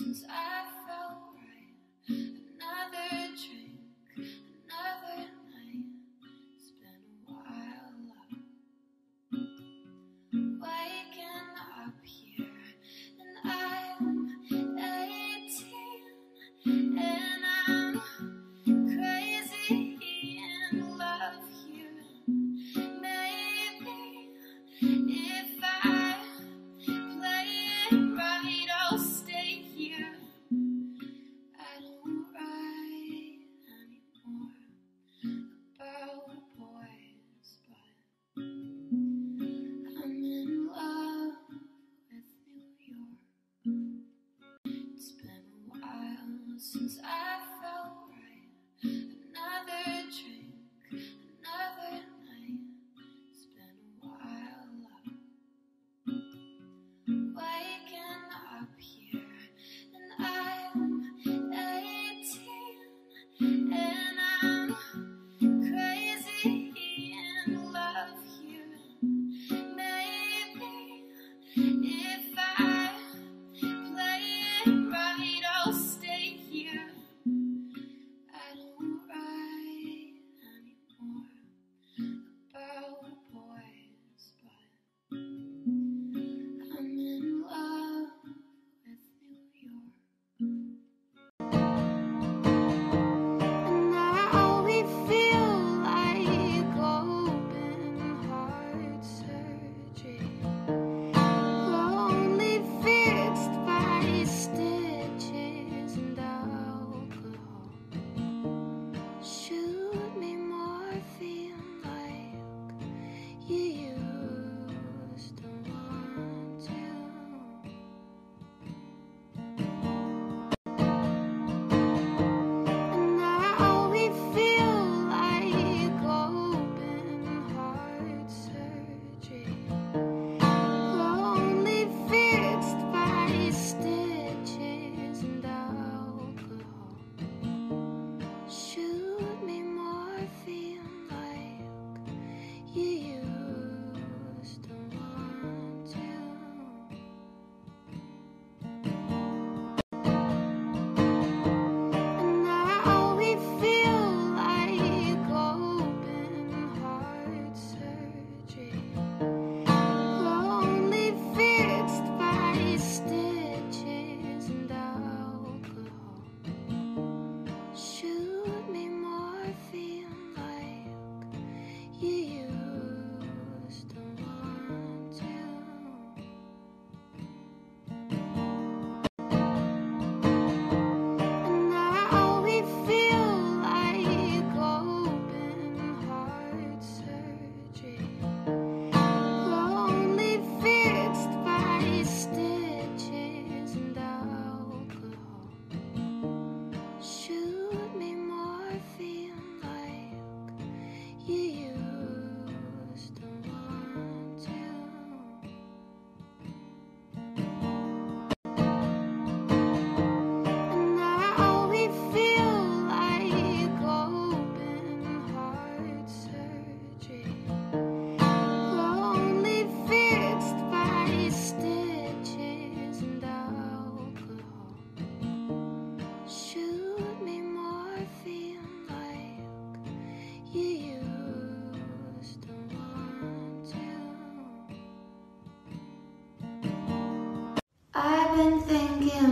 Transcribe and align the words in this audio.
since 0.00 0.24
I 0.30 0.39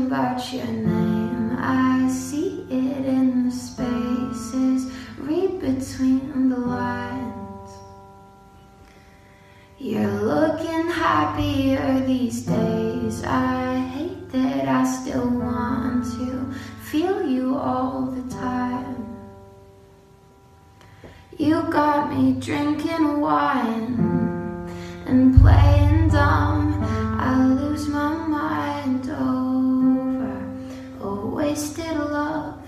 about 0.09 0.51
your 0.55 0.65
name. 0.65 1.55
I 1.59 2.09
see 2.09 2.63
it 2.71 3.05
in 3.05 3.45
the 3.45 3.53
spaces, 3.53 4.91
read 5.19 5.61
between 5.61 6.49
the 6.49 6.57
lines. 6.57 7.71
You're 9.79 10.21
looking 10.23 10.89
happier 10.89 12.01
these 12.07 12.41
days. 12.41 13.23
I 13.23 13.77
hate 13.95 14.31
that 14.31 14.67
I 14.67 14.83
still 14.87 15.29
want 15.29 16.05
to 16.17 16.55
feel 16.91 17.29
you 17.29 17.59
all 17.59 18.07
the 18.07 18.35
time. 18.35 19.05
You 21.37 21.65
got 21.71 22.17
me 22.17 22.41
drinking 22.41 23.21
wine 23.21 23.93
and 25.05 25.39
playing 25.39 26.09
dumb. 26.09 26.83
I 27.21 27.45
lose 27.45 27.89
my 27.89 28.15
mind 28.27 29.07
a 29.11 29.48
wasted 31.49 31.97
love, 31.97 32.61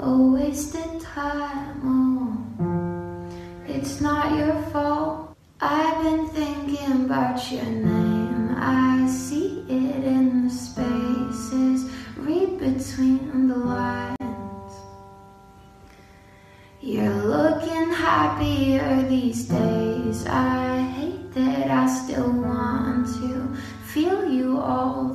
a 0.00 0.10
wasted 0.10 1.00
time. 1.00 1.78
Oh, 1.84 3.62
it's 3.68 4.00
not 4.00 4.36
your 4.36 4.60
fault. 4.72 5.36
I've 5.60 6.02
been 6.02 6.26
thinking 6.30 7.04
about 7.04 7.38
your 7.52 7.64
name. 7.64 8.52
I 8.56 9.06
see 9.06 9.64
it 9.68 10.02
in 10.04 10.48
the 10.48 10.50
spaces, 10.50 11.88
read 12.16 12.58
between 12.58 13.46
the 13.46 13.58
lines. 13.58 14.72
You're 16.80 17.22
looking 17.36 17.92
happier 17.92 19.02
these 19.08 19.44
days. 19.44 20.26
I 20.26 20.80
hate 20.98 21.32
that 21.34 21.70
I 21.70 21.86
still 21.86 22.32
want 22.32 23.06
to 23.20 23.54
feel 23.84 24.28
you 24.28 24.58
all 24.58 25.05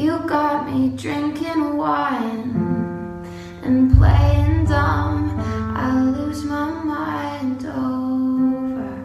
You 0.00 0.18
got 0.20 0.64
me 0.64 0.96
drinking 0.96 1.76
wine 1.76 3.22
and 3.62 3.94
playing 3.98 4.64
dumb. 4.64 5.38
I 5.76 5.92
lose 6.00 6.42
my 6.42 6.70
mind 6.70 7.66
over 7.66 8.96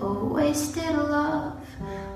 a 0.00 0.24
wasted 0.34 0.96
love, 0.96 1.64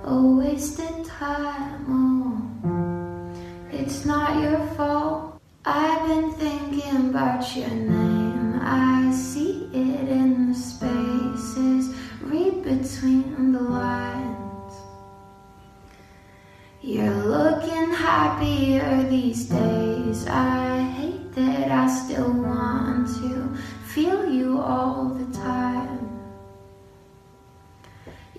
a 0.03 0.21
wasted 0.21 1.05
time. 1.05 1.87
Oh, 1.89 3.71
it's 3.71 4.05
not 4.05 4.43
your 4.43 4.59
fault. 4.75 5.41
I've 5.65 6.09
been 6.09 6.33
thinking 6.33 7.11
about 7.11 7.55
your 7.55 7.71
name. 7.71 8.59
I 8.61 9.13
see 9.13 9.71
it 9.73 10.09
in 10.09 10.49
the 10.49 10.59
spaces, 10.59 11.95
read 12.23 12.65
between 12.65 13.53
the 13.53 13.61
lines. 13.61 14.36
You're 16.87 17.11
looking 17.11 17.93
happier 17.95 19.03
these 19.11 19.47
days. 19.47 20.25
I 20.29 20.83
hate 20.83 21.33
that 21.35 21.73
I 21.73 21.89
still 21.89 22.31
want 22.31 23.09
to 23.19 23.57
feel 23.89 24.31
you 24.31 24.61
all 24.61 25.07
the 25.07 25.27
time. 25.37 26.09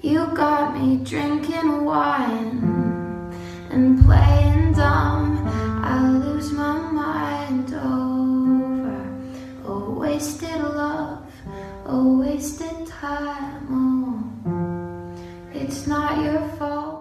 You 0.02 0.28
got 0.28 0.80
me 0.80 1.04
drinking 1.04 1.84
wine 1.84 3.34
and 3.70 4.02
playing 4.06 4.72
dumb. 4.76 5.46
I 5.84 6.08
lose 6.08 6.54
my 6.54 6.80
mind 6.90 7.74
over 7.74 9.04
a 9.66 9.92
wasted 9.92 10.62
love, 10.62 11.30
a 11.86 12.02
wasted 12.02 12.88
time. 12.88 13.68
Oh, 14.48 15.52
it's 15.54 15.86
not 15.86 16.24
your 16.24 16.48
fault. 16.58 16.97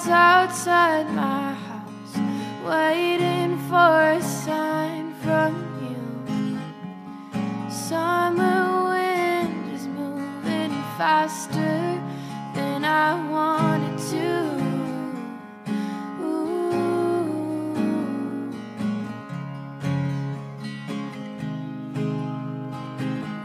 Cars 0.00 0.08
outside 0.08 1.10
my 1.10 1.52
house, 1.52 2.16
waiting 2.64 3.58
for 3.68 4.12
a 4.12 4.22
sign 4.22 5.14
from 5.22 5.54
you. 5.82 6.58
Summer 7.70 8.88
wind 8.90 9.72
is 9.74 9.86
moving 9.86 10.70
faster 10.96 12.00
than 12.54 12.84
I 12.84 13.14
wanted 13.30 13.98
to. 14.12 14.28
Ooh. 16.22 16.80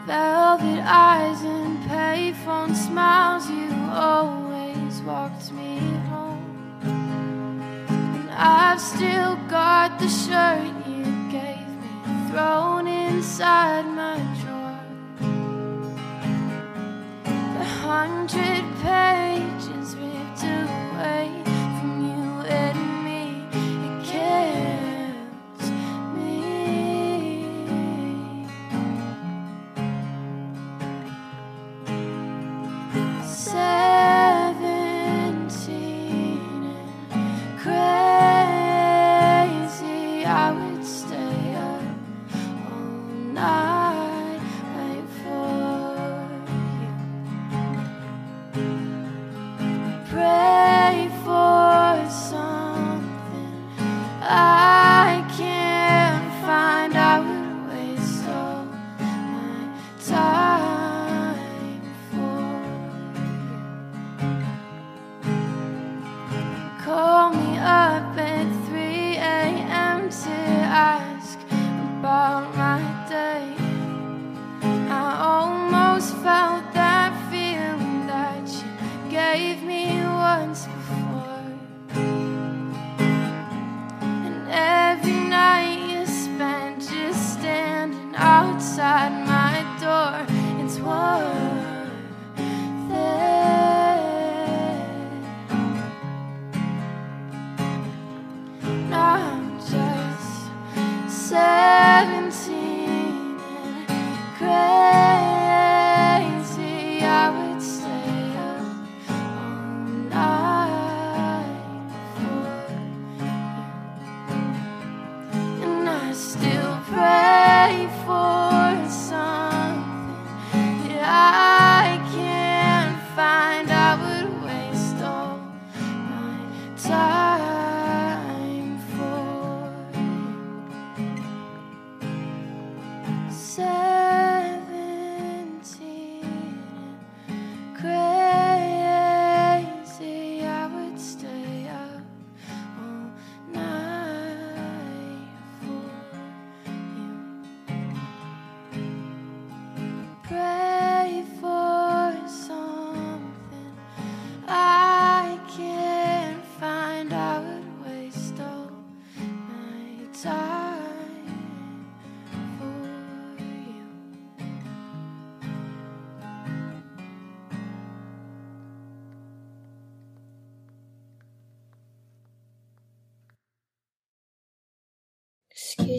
Velvet 0.05 0.83
eyes 0.85 1.41
and 1.41 1.79
payphone 1.89 2.75
smiles, 2.75 3.49
you 3.49 3.73
always 3.91 5.01
walked 5.01 5.51
me 5.51 5.74
I've 8.47 8.79
still 8.79 9.37
got 9.47 9.97
the 9.97 10.07
shirt 10.07 10.71
you 10.87 11.03
gave 11.31 11.67
me 11.81 12.29
thrown 12.29 12.85
inside 12.85 13.87
my 13.87 14.17
drawer. 14.39 14.79
The 17.23 17.63
hundred 17.63 18.63
pages 18.83 19.95
ripped 19.95 20.43
away 20.43 21.41
from 21.79 22.05
you 22.05 22.45
and 22.45 23.03
me, 23.03 23.47
it 23.57 24.03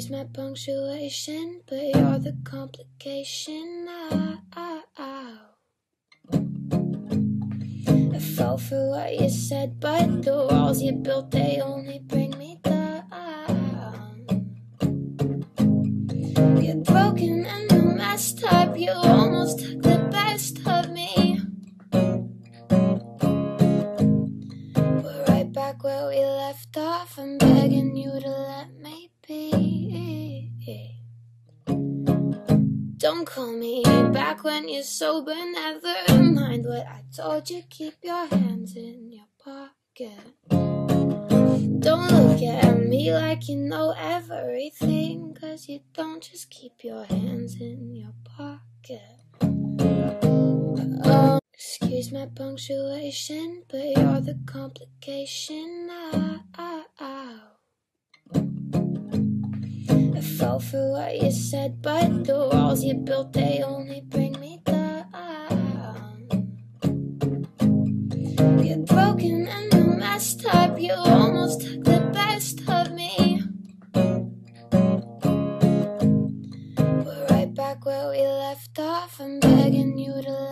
My 0.08 0.24
punctuation, 0.32 1.62
but 1.66 1.82
you're 1.82 2.18
the 2.18 2.36
complication. 2.44 3.86
I, 3.88 4.36
I, 4.52 4.82
I. 4.96 5.38
I 8.14 8.18
fell 8.18 8.56
for 8.56 8.90
what 8.90 9.18
you 9.18 9.28
said, 9.28 9.80
but 9.80 10.22
the 10.22 10.46
walls 10.48 10.80
you 10.80 10.92
built, 10.92 11.32
they 11.32 11.60
only 11.60 11.98
call 33.36 33.52
me 33.52 33.82
back 34.14 34.42
when 34.44 34.66
you're 34.66 34.82
sober. 34.82 35.34
Never 35.34 36.22
mind 36.22 36.64
what 36.64 36.86
I 36.86 37.02
told 37.14 37.50
you. 37.50 37.62
Keep 37.68 37.96
your 38.02 38.24
hands 38.26 38.74
in 38.74 39.12
your 39.12 39.26
pocket. 39.44 40.18
Don't 40.48 42.10
look 42.10 42.40
at 42.40 42.78
me 42.78 43.12
like 43.12 43.46
you 43.46 43.56
know 43.56 43.94
everything. 43.98 45.36
Cause 45.38 45.68
you 45.68 45.80
don't 45.92 46.22
just 46.22 46.48
keep 46.48 46.82
your 46.82 47.04
hands 47.04 47.60
in 47.60 47.94
your 47.94 48.14
pocket. 48.24 49.02
Oh, 51.04 51.38
excuse 51.52 52.10
my 52.10 52.26
punctuation, 52.34 53.64
but 53.68 53.84
you're 53.84 54.20
the 54.20 54.40
complication. 54.46 55.88
I, 55.90 56.40
I, 56.54 56.84
I. 56.98 57.55
I 60.16 60.20
fell 60.22 60.58
for 60.58 60.92
what 60.92 61.20
you 61.20 61.30
said, 61.30 61.82
but 61.82 62.24
the 62.24 62.48
walls 62.50 62.82
you 62.82 62.94
built, 62.94 63.34
they 63.34 63.62
only 63.62 64.00
bring 64.00 64.32
me 64.40 64.62
down. 64.64 65.04
You're 68.64 68.86
broken 68.86 69.46
and 69.46 69.72
you're 69.74 69.96
messed 69.98 70.46
up, 70.46 70.80
you 70.80 70.94
almost 70.94 71.60
took 71.60 71.84
the 71.84 72.00
best 72.14 72.66
of 72.66 72.92
me. 72.92 73.42
We're 76.80 77.26
right 77.28 77.52
back 77.54 77.84
where 77.84 78.08
we 78.08 78.22
left 78.26 78.78
off, 78.78 79.20
I'm 79.20 79.38
begging 79.40 79.98
you 79.98 80.22
to 80.22 80.45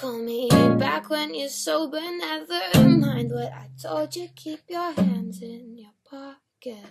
call 0.00 0.18
me 0.18 0.48
back 0.78 1.10
when 1.10 1.34
you're 1.34 1.50
sober. 1.50 2.00
Never 2.00 2.88
mind 2.88 3.30
what 3.32 3.52
I 3.52 3.68
told 3.82 4.16
you. 4.16 4.28
Keep 4.34 4.60
your 4.70 4.92
hands 4.92 5.42
in 5.42 5.76
your 5.76 5.92
pocket. 6.08 6.86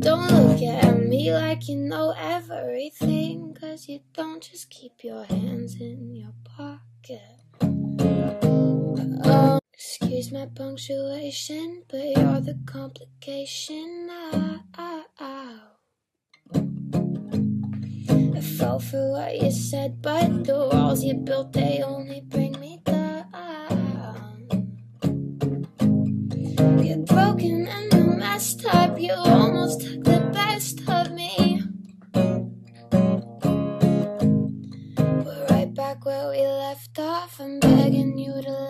Don't 0.00 0.30
look 0.32 0.60
at 0.60 0.98
me 0.98 1.32
like 1.32 1.68
you 1.68 1.76
know 1.76 2.12
everything. 2.18 3.56
Cause 3.60 3.88
you 3.88 4.00
don't 4.12 4.42
just 4.42 4.68
keep 4.68 5.04
your 5.04 5.22
hands 5.24 5.80
in 5.80 6.16
your 6.16 6.34
pocket. 6.44 7.22
Oh, 9.24 9.60
excuse 9.72 10.32
my 10.32 10.46
punctuation, 10.56 11.84
but 11.88 12.04
you're 12.04 12.40
the 12.40 12.58
complication. 12.66 14.08
I, 14.10 14.58
I, 14.74 15.04
I. 15.20 15.73
Fell 18.44 18.78
for 18.78 19.10
what 19.10 19.40
you 19.40 19.50
said, 19.50 20.00
but 20.02 20.44
the 20.44 20.68
walls 20.70 21.02
you 21.02 21.14
built, 21.14 21.52
they 21.54 21.82
only 21.82 22.20
bring 22.20 22.52
me 22.60 22.78
down. 22.84 23.26
You're 26.84 26.98
broken 26.98 27.66
and 27.66 27.92
you're 27.92 28.16
messed 28.16 28.64
up, 28.66 29.00
you 29.00 29.12
almost 29.14 29.80
took 29.80 30.04
the 30.04 30.20
best 30.32 30.86
of 30.88 31.10
me. 31.12 31.62
We're 35.24 35.46
right 35.50 35.74
back 35.74 36.04
where 36.04 36.28
we 36.30 36.46
left 36.46 36.98
off, 36.98 37.40
I'm 37.40 37.58
begging 37.60 38.18
you 38.18 38.40
to 38.42 38.63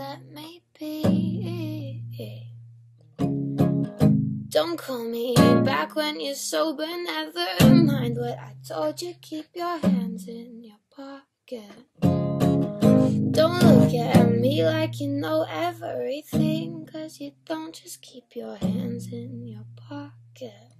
Don't 4.66 4.78
call 4.78 5.04
me 5.04 5.34
back 5.62 5.94
when 5.94 6.18
you're 6.20 6.34
sober. 6.34 6.86
Never 6.86 7.74
mind 7.74 8.16
what 8.16 8.38
I 8.38 8.54
told 8.66 9.02
you. 9.02 9.12
Keep 9.20 9.48
your 9.54 9.76
hands 9.76 10.26
in 10.26 10.64
your 10.64 10.78
pocket. 10.90 11.70
Don't 12.00 13.62
look 13.62 13.92
at 13.92 14.30
me 14.30 14.64
like 14.64 15.00
you 15.00 15.08
know 15.08 15.44
everything. 15.50 16.88
Cause 16.90 17.20
you 17.20 17.32
don't 17.44 17.74
just 17.74 18.00
keep 18.00 18.34
your 18.34 18.56
hands 18.56 19.12
in 19.12 19.46
your 19.46 19.66
pocket. 19.76 20.73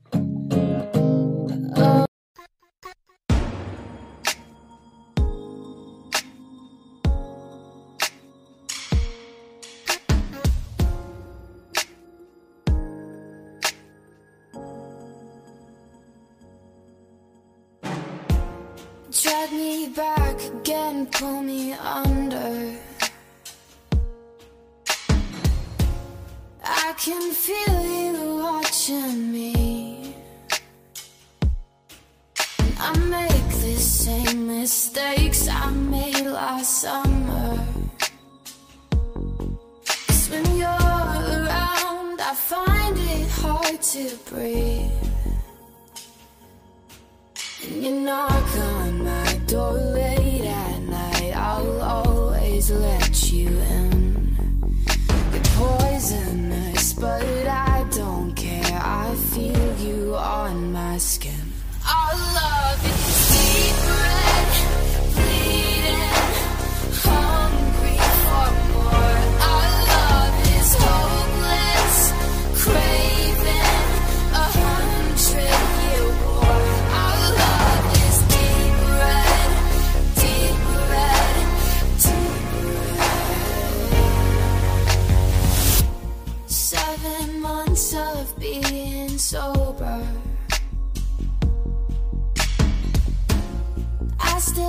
Drag 19.45 19.59
me 19.59 19.89
back 19.89 20.41
again, 20.43 21.07
pull 21.07 21.43
me 21.43 21.73
under. 21.75 22.79
I 26.65 26.95
can 26.97 27.31
feel 27.33 27.81
you 27.97 28.37
watching 28.43 29.33
me. 29.33 30.15
And 32.59 32.75
I 32.81 32.97
make 32.97 33.49
the 33.65 33.77
same 33.77 34.47
mistakes 34.47 35.47
I 35.49 35.71
made 35.71 36.27
last 36.27 36.81
summer. 36.81 37.59
'Cause 39.85 40.25
when 40.31 40.47
you're 40.57 41.05
around, 41.39 42.17
I 42.31 42.35
find 42.35 42.97
it 42.97 43.29
hard 43.43 43.83
to 43.93 44.05
breathe. 44.31 44.91
And 47.65 47.85
you 47.85 47.93
knock 48.07 48.51
on 48.57 48.84
my 48.84 48.84
door 49.55 49.73
late 49.73 50.45
at 50.45 50.81
night. 50.81 51.33
I'll 51.37 51.81
always 51.81 52.73
let 52.73 53.33
you 53.33 53.49
in. 53.49 54.37
You're 55.33 55.49
poisonous, 55.63 56.93
but 56.95 57.23
I 57.47 57.87
don't 57.91 58.33
care. 58.35 58.81
I 58.83 59.15
feel 59.33 59.67
you 59.87 60.17
on 60.17 60.73
my 60.73 60.99
skin. 60.99 61.34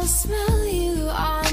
Smell 0.07 0.65
you 0.65 1.09
on 1.09 1.44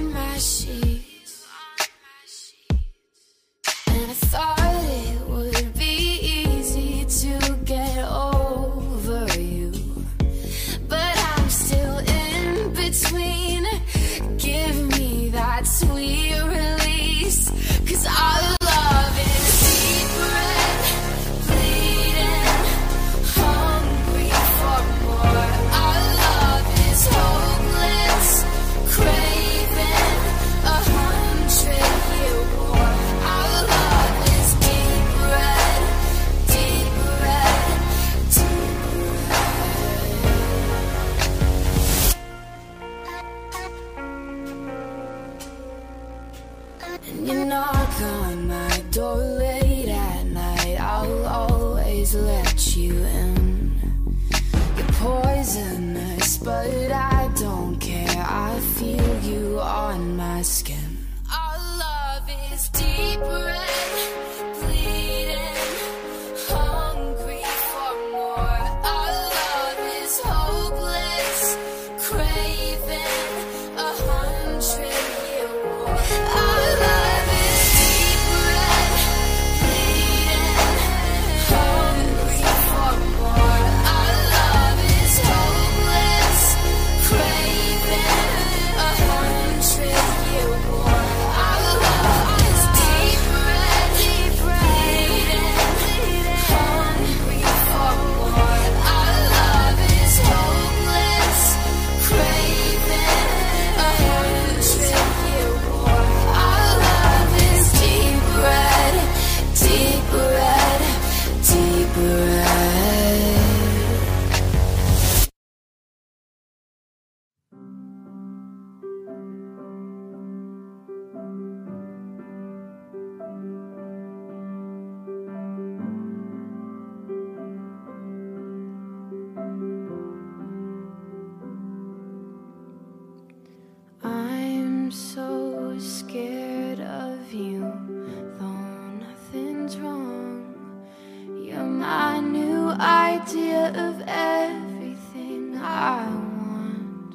idea 143.23 143.69
of 143.77 144.03
everything 144.09 145.57
I 145.57 146.07
want. 146.39 147.15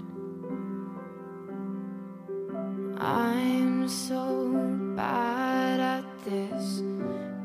I'm 2.98 3.90
so 3.90 4.54
bad 4.96 5.80
at 5.82 6.06
this. 6.24 6.82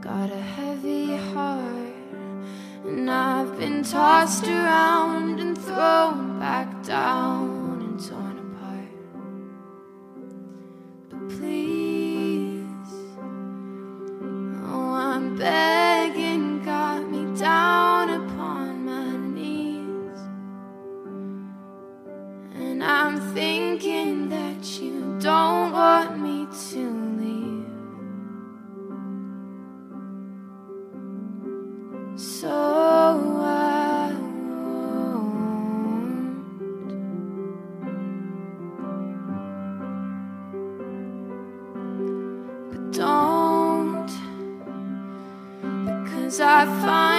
Got 0.01 0.31
a 0.31 0.43
heavy 0.59 1.17
heart, 1.17 2.15
and 2.85 3.11
I've 3.11 3.59
been 3.59 3.83
tossed 3.83 4.47
around 4.47 5.41
and 5.41 5.59
thrown 5.59 6.39
back 6.39 6.85
down 6.85 7.83
and 7.83 8.09
torn 8.09 8.39
apart. 8.47 8.95
But 11.11 11.29
please, 11.37 12.93
oh, 14.71 14.93
I'm 15.11 15.37
better. 15.37 15.82
thinking 23.35 24.29
that 24.29 24.81
you 24.81 25.19
don't 25.21 25.73
want 25.73 26.19
me 26.21 26.47
to 26.71 26.91
leave. 27.19 27.67
So 32.19 32.51
I 32.51 34.13
won't. 34.53 35.33
But 42.71 42.93
don't, 42.93 44.13
because 46.05 46.41
I 46.41 46.65
find. 46.83 47.12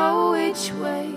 know 0.00 0.30
which 0.32 0.72
way. 0.80 1.09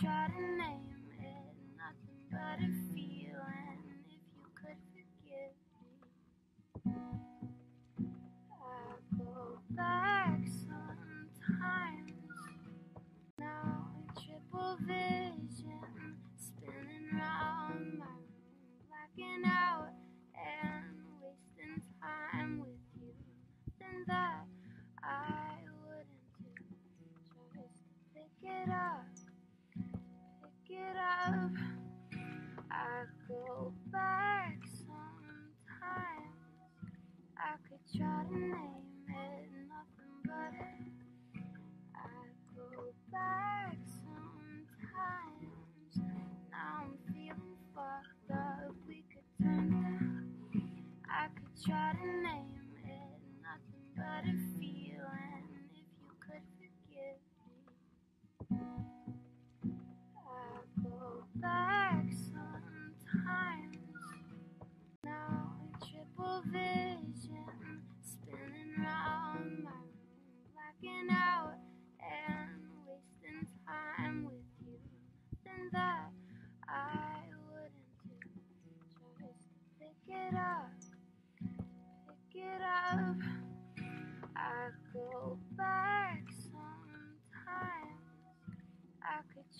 try 0.00 0.26
to 0.28 0.42
name 0.58 1.08
it, 1.20 1.56
nothing 1.78 2.20
but 2.30 2.58
a 2.60 2.70
feeling. 2.92 3.80
If 4.08 4.20
you 4.36 4.44
could 4.54 4.76
forgive 4.92 5.54
me, 6.84 7.00
I 8.52 9.16
go 9.18 9.58
back 9.70 10.40
sometimes. 10.46 12.12
Now 13.38 13.88
a 13.96 14.20
triple 14.20 14.76
this. 14.86 15.25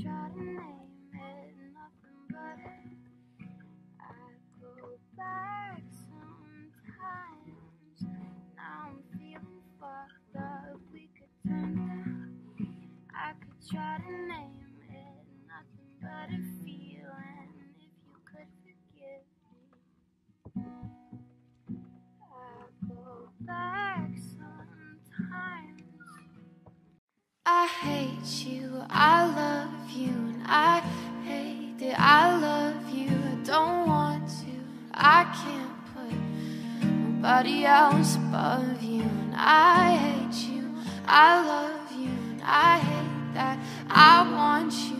I 0.09 0.86
you, 28.27 28.83
I 28.91 29.27
love 29.27 29.91
you, 29.91 30.09
and 30.09 30.43
I 30.47 30.81
hate 31.25 31.79
that 31.79 31.99
I 31.99 32.37
love 32.37 32.91
you. 32.91 33.09
I 33.09 33.37
don't 33.45 33.87
want 33.87 34.29
to, 34.29 34.53
I 34.93 35.25
can't 35.43 35.71
put 35.95 36.89
nobody 36.89 37.65
else 37.65 38.17
above 38.17 38.83
you, 38.83 39.03
and 39.03 39.35
I 39.37 39.97
hate 39.97 40.49
you, 40.51 40.75
I 41.07 41.47
love 41.47 41.93
you, 41.93 42.09
and 42.09 42.43
I 42.43 42.79
hate 42.79 43.35
that. 43.35 43.59
I 43.89 44.29
want 44.33 44.73
you 44.73 44.96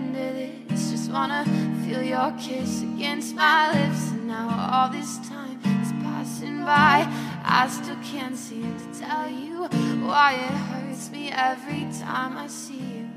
of 0.00 0.12
this. 0.12 0.90
Just 0.90 1.10
wanna 1.10 1.44
feel 1.84 2.02
your 2.02 2.32
kiss 2.32 2.82
against 2.82 3.34
my 3.34 3.72
lips, 3.72 4.10
and 4.10 4.26
now 4.26 4.48
all 4.72 4.88
this 4.88 5.18
time 5.28 5.58
is 5.82 5.92
passing 6.02 6.64
by. 6.64 7.06
I 7.44 7.68
still 7.68 7.96
can't 8.02 8.36
seem 8.36 8.74
to 8.76 9.00
tell 9.00 9.28
you 9.28 9.68
why 10.06 10.32
it 10.34 10.54
hurts 10.70 11.10
me 11.10 11.30
every 11.30 11.86
time 12.00 12.36
I 12.36 12.48
see 12.48 12.84
you. 12.96 13.08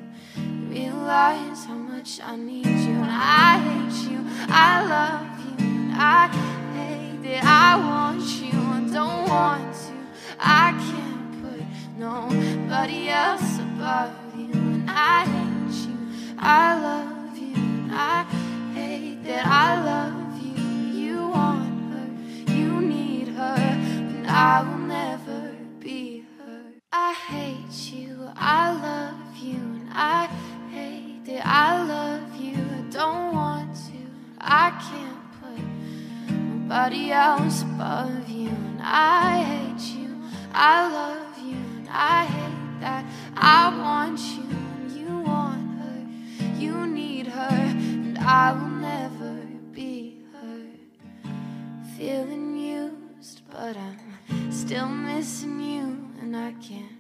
Realize 0.70 1.66
how 1.66 1.76
much 1.76 2.20
I 2.24 2.36
need 2.36 2.66
you, 2.66 2.98
and 3.06 3.12
I 3.12 3.58
hate 3.68 4.12
you. 4.12 4.20
I 4.50 4.84
love 4.96 5.28
you, 5.46 5.66
and 5.66 5.94
I 5.96 6.28
hate 6.76 7.24
that 7.24 7.44
I 7.44 7.78
want 7.90 8.22
you. 8.42 8.60
I 8.60 8.82
don't 8.94 9.30
want 9.30 9.74
to. 9.74 9.96
I 10.40 10.72
can't 10.88 11.30
put 11.42 11.64
nobody 11.98 13.10
else 13.10 13.60
above 13.60 14.14
you, 14.38 14.52
and 14.54 14.90
I. 14.90 15.47
I 16.40 16.80
love 16.80 17.38
you, 17.38 17.56
and 17.56 17.92
I 17.94 18.24
hate 18.74 19.24
that 19.24 19.46
I 19.46 19.84
love 19.84 20.42
you. 20.42 20.64
You 21.00 21.28
want 21.30 21.94
her, 21.94 22.54
you 22.54 22.82
need 22.82 23.30
her, 23.30 23.56
and 23.58 24.28
I 24.28 24.62
will 24.64 24.78
never 24.80 25.56
be 25.80 26.26
her. 26.40 26.62
I 26.92 27.14
hate 27.14 27.92
you, 27.94 28.30
I 28.36 28.72
love 28.74 29.38
you, 29.38 29.56
and 29.56 29.90
I 29.92 30.28
hate 30.72 31.26
that 31.26 31.46
I 31.46 31.84
love 31.84 32.36
you. 32.42 32.58
I 32.58 32.82
don't 32.92 33.34
want 33.34 33.76
to, 33.76 34.00
I 34.40 34.72
can't 34.90 35.24
put 35.42 36.34
nobody 36.34 37.12
else 37.12 37.64
above 37.64 38.30
you, 38.30 38.50
and 38.50 38.80
I 38.82 39.44
hate 39.44 39.96
you. 39.98 40.22
I 40.54 40.92
love 40.92 41.38
you, 41.40 41.56
and 41.56 41.90
I 41.90 42.26
hate 42.26 42.82
that 42.82 43.06
I 43.36 43.78
want 43.78 44.20
you, 44.20 44.44
you 44.44 44.47
I 48.30 48.52
will 48.52 48.68
never 48.68 49.36
be 49.72 50.18
hurt. 50.34 51.32
Feeling 51.98 52.58
used, 52.58 53.42
but 53.50 53.78
I'm 53.78 54.52
still 54.52 54.90
missing 54.90 55.62
you, 55.62 55.98
and 56.20 56.36
I 56.36 56.52
can't 56.62 56.92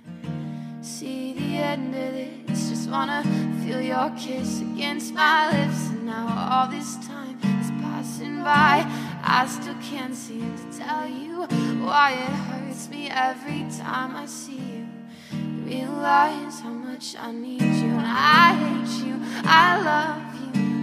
see 0.80 1.34
the 1.34 1.57
end 1.57 1.93
of 1.93 2.13
this. 2.13 2.69
Just 2.69 2.89
wanna 2.89 3.25
feel 3.61 3.82
your 3.82 4.09
kiss 4.11 4.61
against 4.61 5.13
my 5.13 5.51
lips, 5.51 5.89
and 5.89 6.05
now 6.05 6.28
all 6.49 6.67
this 6.71 6.95
time 7.05 7.38
is 7.59 7.71
passing 7.84 8.41
by. 8.41 8.86
I 9.21 9.45
still 9.47 9.75
can't 9.82 10.15
seem 10.15 10.55
to 10.55 10.80
tell 10.80 11.05
you 11.05 11.45
why 11.86 12.13
it 12.13 12.36
hurts 12.47 12.88
me 12.89 13.09
every 13.09 13.65
time 13.78 14.15
I 14.15 14.28
see 14.28 14.63
you. 14.75 14.88
Realize 15.65 16.61
how 16.61 16.69
much 16.69 17.17
I 17.19 17.34
need 17.34 17.61
you, 17.61 17.91
and 17.99 18.07
I 18.07 18.55
hate 18.63 19.05
you. 19.05 19.15
I 19.43 19.82
love 19.91 20.21
you, 20.21 20.26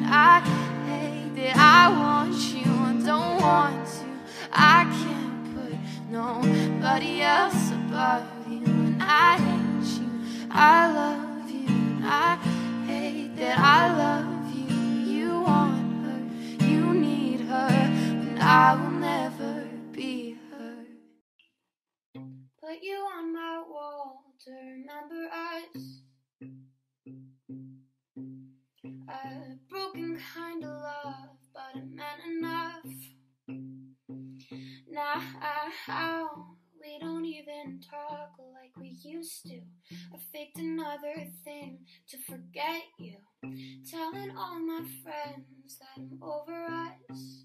and 0.05 0.14
I 0.14 0.40
hate 0.86 1.34
that 1.36 1.57
I 1.57 1.88
want 1.88 2.34
you. 2.34 2.64
I 2.64 2.92
don't 3.05 3.40
want 3.40 3.86
to. 3.86 4.05
I 4.52 4.84
can't 4.84 5.55
put 5.55 5.78
nobody 6.11 7.22
else 7.22 7.70
above 7.72 8.26
you, 8.48 8.64
and 8.64 9.02
I 9.02 9.38
hate 9.38 10.00
you. 10.00 10.11
I 10.50 10.92
love 10.92 11.50
you, 11.50 11.68
and 11.68 12.05
I 12.07 12.36
hate 12.86 13.36
that 13.36 13.59
I 13.59 13.96
love 13.96 14.55
you. 14.55 14.76
You 15.14 15.40
want 15.40 16.05
her, 16.05 16.66
you 16.66 16.94
need 16.94 17.40
her, 17.42 17.68
and 17.70 18.38
I 18.38 18.74
will 18.74 18.90
never 19.00 19.64
be 19.92 20.36
her. 20.50 20.84
Put 22.61 22.82
you 22.82 22.96
on 23.16 23.32
my 23.32 23.62
wall 23.68 24.24
to 24.44 24.50
remember 24.52 25.28
us. 25.32 26.03
A 29.09 29.57
broken 29.68 30.18
kind 30.34 30.64
of 30.64 30.70
love, 30.70 31.38
but 31.52 31.76
it 31.76 31.84
meant 31.90 32.22
enough. 32.38 32.82
Now 34.90 36.57
we 36.80 36.98
don't 37.00 37.24
even 37.24 37.80
talk 37.90 38.38
like 38.38 38.76
we 38.78 38.96
used 39.02 39.42
to. 39.46 39.61
I 40.12 40.18
faked 40.32 40.59
another 40.59 41.26
thing 41.44 41.86
to 42.09 42.18
forget 42.28 42.82
you. 42.98 43.16
Telling 43.90 44.36
all 44.36 44.59
my 44.61 44.84
friends 45.02 45.78
that 45.78 45.98
I'm 45.98 46.22
over 46.22 46.66
us. 47.11 47.44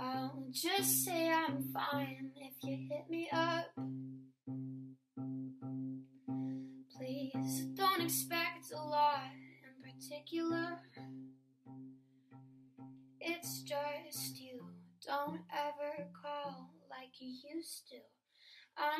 I'll 0.00 0.46
just 0.50 1.04
say 1.04 1.30
I'm 1.30 1.62
fine 1.72 2.23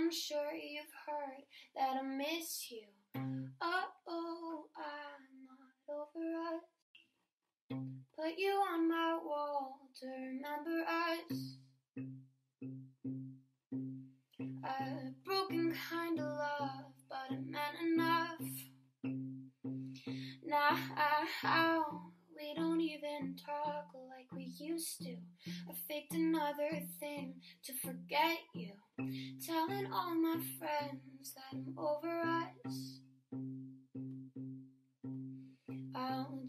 I'm 0.05 0.13
sure 0.13 0.53
you've 0.53 0.93
heard 1.07 1.45
that 1.75 1.97
I 1.99 2.03
miss 2.03 2.71
you. 2.71 2.94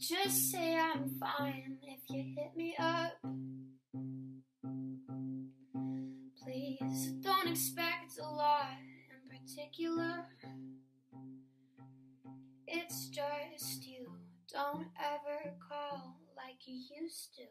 Just 0.07 0.51
say 0.51 0.77
I'm 0.77 1.09
fine 1.19 1.77
if 1.81 1.99
you 2.09 2.35
hit 2.37 2.55
me 2.55 2.75
up. 2.77 3.13
Please 6.43 7.07
don't 7.21 7.47
expect 7.47 8.19
a 8.21 8.29
lot 8.29 8.67
in 9.09 9.39
particular. 9.39 10.27
It's 12.67 13.07
just 13.07 13.87
you. 13.87 14.11
Don't 14.53 14.89
ever 14.99 15.55
call 15.67 16.19
like 16.37 16.67
you 16.67 16.83
used 17.01 17.33
to. 17.37 17.45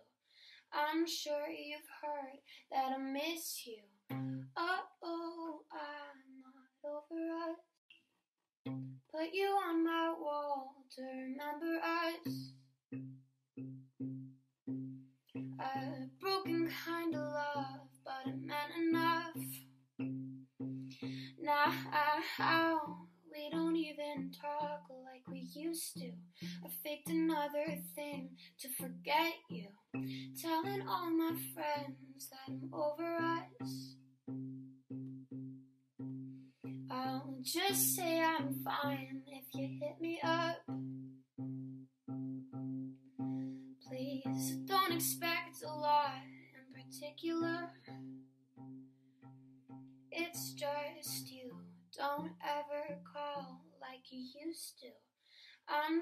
I'm 0.72 1.08
sure 1.08 1.48
you've 1.48 1.80
heard 2.02 2.38
that 2.70 2.92
I 2.96 3.02
miss 3.02 3.66
you. 3.66 3.82
Up 4.56 4.90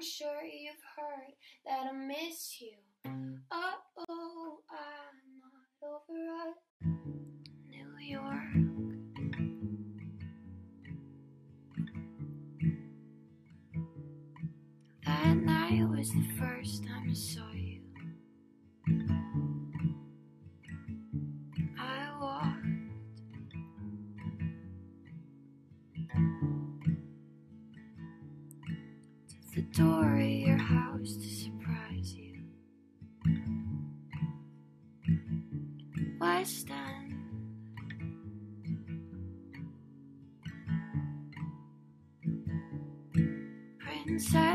sure 0.03 0.43
you've 0.43 0.75
heard 0.97 1.33
that 1.65 1.87
I 1.89 1.93
miss 1.93 2.59
you. 2.59 2.73
Oh, 3.51 3.73
oh 4.09 4.59
I'm 4.69 5.39
not 5.39 5.69
over 5.81 6.19
us. 6.49 6.57
New 7.69 7.97
York. 8.05 8.53
That 15.05 15.37
night 15.37 15.87
was 15.89 16.09
the 16.11 16.27
first 16.37 16.83
time 16.83 17.09
I 17.09 17.13
saw 17.13 17.51
you. 17.53 17.82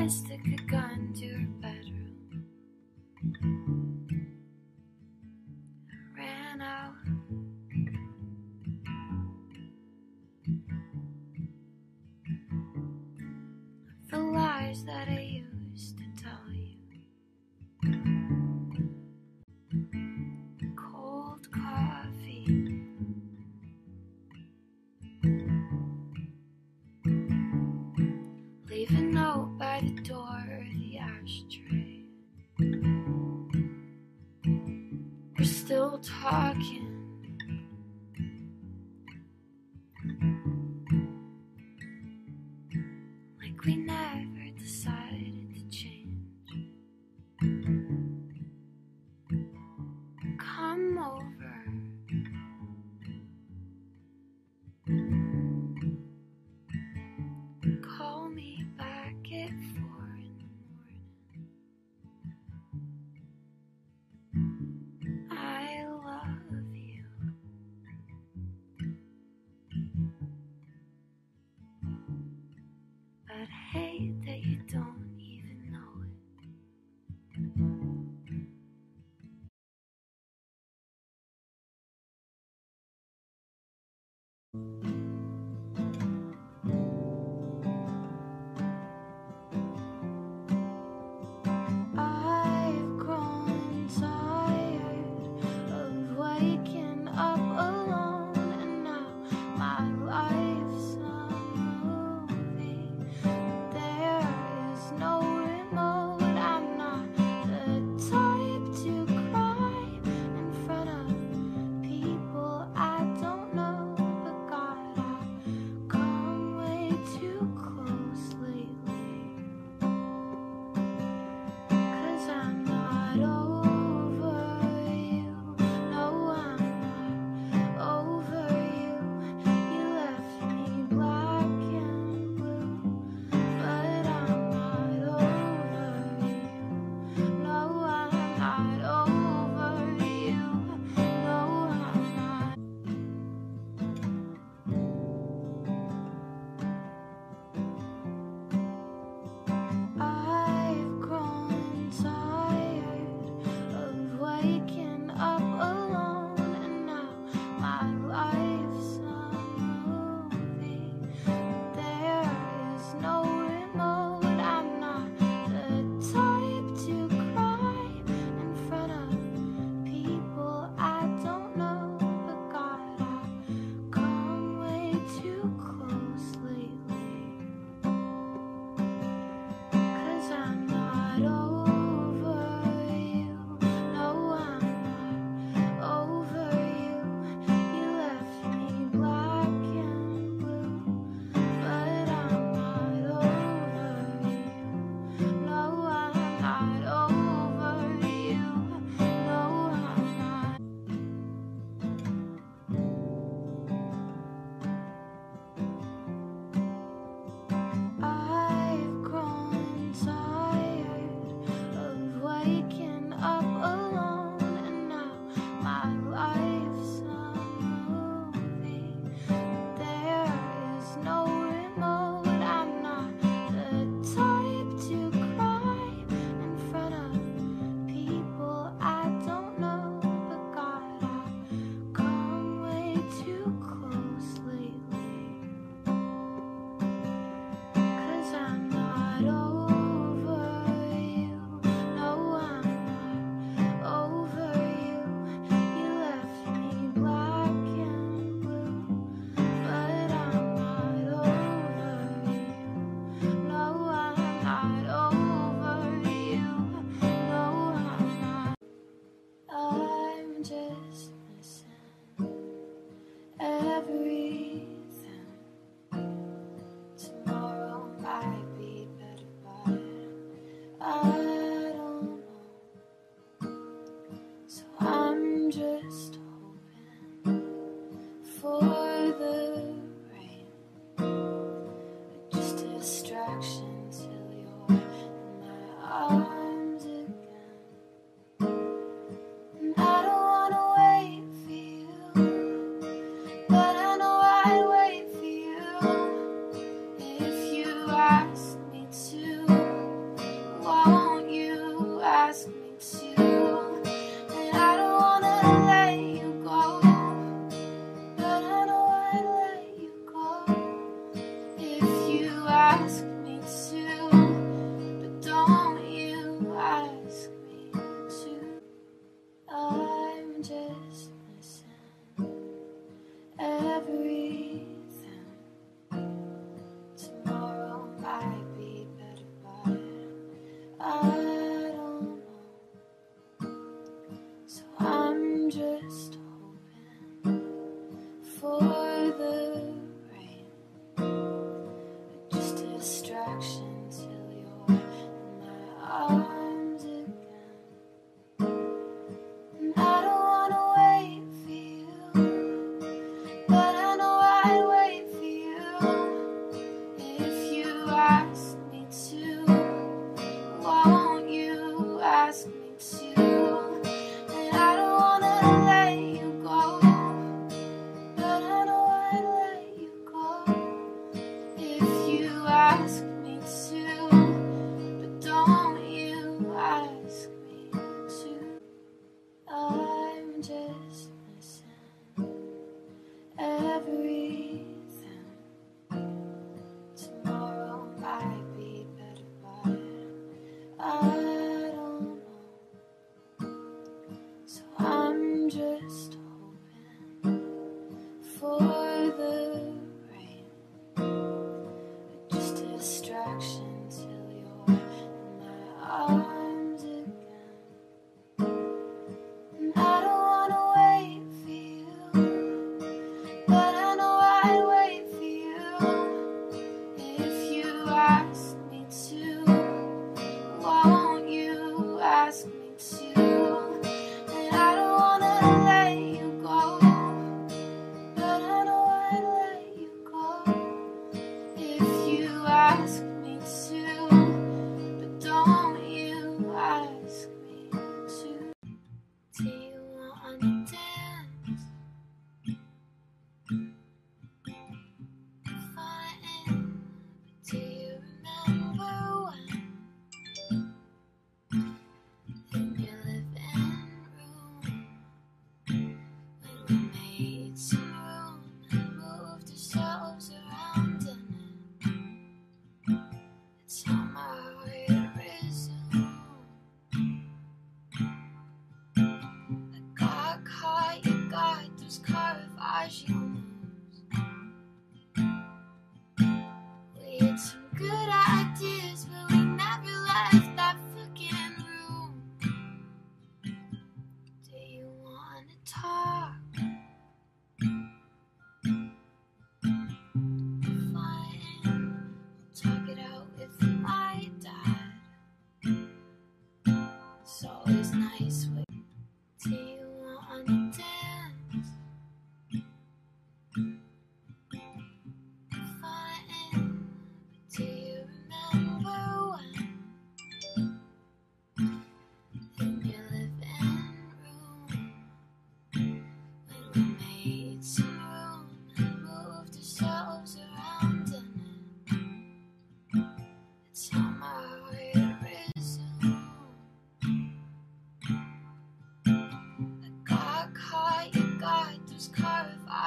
that 0.09 0.43
could 0.43 0.67
go. 0.71 0.78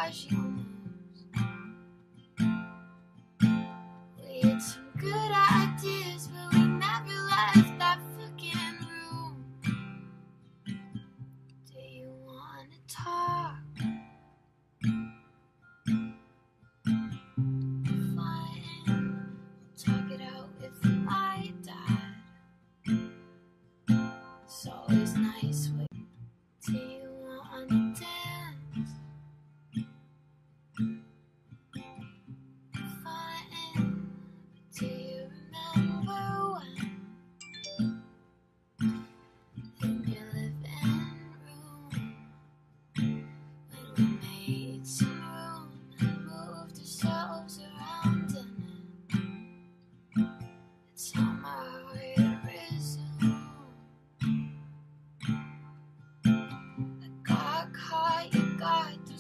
página. 0.02 0.51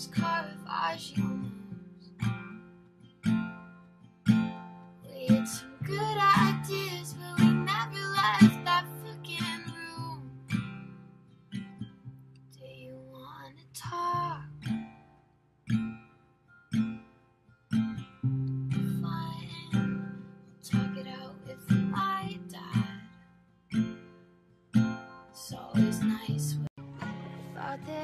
We 0.01 0.07
had 5.27 5.47
some 5.47 5.75
good 5.85 6.17
ideas, 6.17 7.13
but 7.13 7.39
we 7.39 7.51
never 7.51 8.01
left 8.15 8.65
that 8.65 8.85
fucking 9.05 9.61
room. 9.75 10.31
Do 12.51 12.65
you 12.65 12.97
wanna 13.11 13.65
talk? 13.75 14.49
I'll 19.05 19.93
talk 20.63 20.97
it 20.97 21.07
out 21.07 21.35
with 21.45 21.69
my 21.69 22.39
dad. 22.49 23.01
It's 25.29 25.53
always 25.53 26.01
nice 26.01 26.55
when 26.55 26.85
I 26.99 27.03
thought 27.53 27.85
that. 27.85 28.00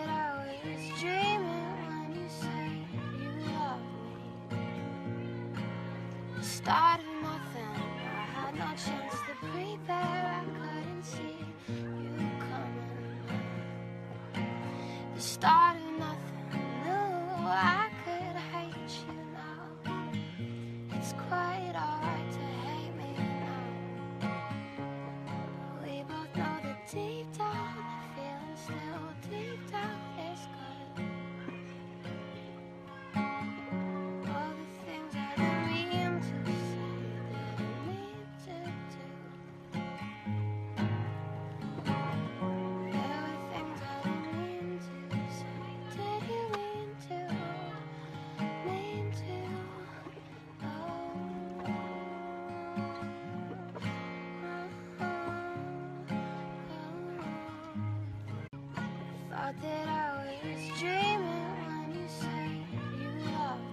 Thought 59.48 59.62
that 59.62 59.88
I 59.88 60.26
was 60.44 60.80
dreaming 60.80 61.48
when 61.64 61.94
you 61.94 62.08
said 62.08 62.52
you 63.00 63.10
love 63.32 63.64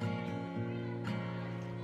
me. 0.00 0.14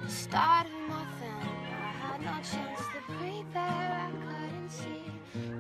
The 0.03 0.11
start 0.11 0.67
of 0.67 0.89
nothing, 0.89 1.43
I 1.43 1.93
had 2.03 2.21
no 2.21 2.37
chance 2.53 2.81
to 2.93 3.01
prepare. 3.13 3.63
I 3.63 4.11
couldn't 4.25 4.71
see 4.71 5.05
you 5.35 5.51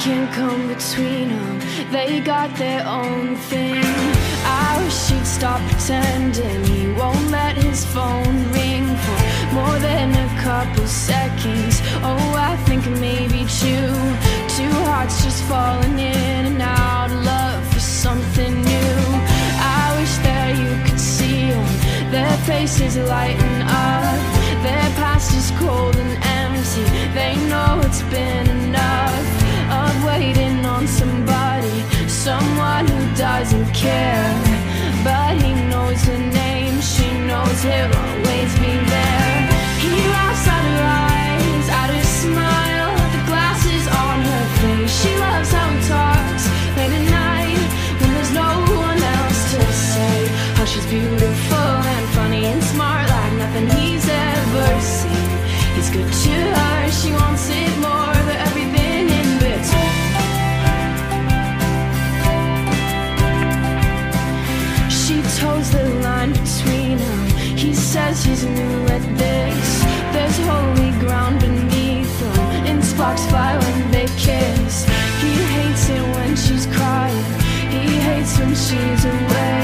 can't 0.00 0.32
come 0.32 0.68
between 0.68 1.28
them. 1.28 1.58
They 1.92 2.20
got 2.20 2.56
their 2.56 2.82
own 2.86 3.36
thing. 3.36 3.84
I 4.44 4.80
wish 4.82 5.10
he'd 5.10 5.26
stop 5.26 5.60
pretending. 5.68 6.64
He 6.64 6.86
won't 6.98 7.30
let 7.30 7.54
his 7.56 7.84
phone 7.84 8.36
ring 8.50 8.86
for 9.04 9.20
more 9.54 9.78
than 9.78 10.08
a 10.26 10.28
couple 10.40 10.86
seconds. 10.86 11.82
Oh, 12.02 12.34
I 12.50 12.56
think 12.66 12.82
maybe 12.98 13.40
two. 13.60 13.92
Two 14.56 14.74
hearts 14.88 15.22
just 15.22 15.44
falling 15.44 15.98
in 15.98 16.46
and 16.50 16.62
out 16.62 17.10
of 17.10 17.22
love 17.22 17.62
for 17.70 17.80
something 17.80 18.54
new. 18.54 19.00
I 19.80 19.84
wish 19.98 20.14
that 20.24 20.56
you 20.62 20.72
could 20.86 21.00
see 21.00 21.50
them. 21.50 22.10
Their 22.10 22.36
faces 22.48 22.96
lighten 22.96 23.62
up. 23.68 24.20
Their 24.64 24.88
past 24.96 25.36
is 25.36 25.50
cold 25.60 25.94
and 25.96 26.14
empty. 26.40 26.84
They 27.12 27.36
know 27.50 27.82
it's 27.84 28.02
been 28.04 28.48
enough 28.48 29.29
waiting 30.10 30.64
on 30.66 30.86
somebody, 30.86 31.78
someone 32.08 32.86
who 32.86 33.00
doesn't 33.16 33.68
care. 33.72 34.30
But 35.04 35.32
he 35.42 35.52
knows 35.70 36.00
her 36.10 36.22
name, 36.42 36.80
she 36.80 37.08
knows 37.28 37.58
he'll 37.62 37.94
always 38.04 38.50
be 38.64 38.72
there. 38.94 39.40
He 39.84 39.92
laughs 40.14 40.46
at 40.56 40.62
her 40.70 40.84
eyes, 40.98 41.09
holy 70.50 70.92
ground 71.02 71.40
beneath 71.40 72.14
them. 72.20 72.66
In 72.70 72.82
sparks 72.82 73.24
fly 73.30 73.52
when 73.64 73.90
they 73.94 74.06
kiss. 74.26 74.74
He 75.22 75.32
hates 75.56 75.88
it 75.96 76.04
when 76.16 76.32
she's 76.44 76.66
crying. 76.76 77.24
He 77.74 77.84
hates 78.08 78.38
when 78.38 78.54
she's 78.54 79.04
away. 79.04 79.59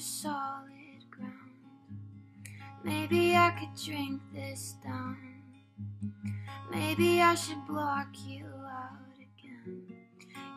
Solid 0.00 1.10
ground. 1.10 1.34
Maybe 2.82 3.36
I 3.36 3.50
could 3.50 3.74
drink 3.82 4.20
this 4.32 4.74
down. 4.82 5.16
Maybe 6.70 7.20
I 7.20 7.34
should 7.34 7.66
block 7.66 8.08
you 8.26 8.46
out 8.46 9.16
again. 9.16 9.82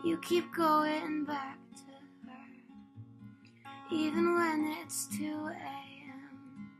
You 0.03 0.17
keep 0.19 0.53
going 0.55 1.25
back 1.25 1.57
to 1.75 1.83
her. 2.27 2.35
Even 3.91 4.35
when 4.35 4.75
it's 4.81 5.07
2 5.17 5.49
a.m. 5.51 6.71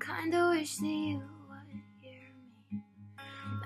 Kinda 0.00 0.50
wish 0.50 0.76
that 0.78 0.86
you 0.86 1.22
would 1.48 1.82
hear 2.00 2.32
me. 2.72 2.82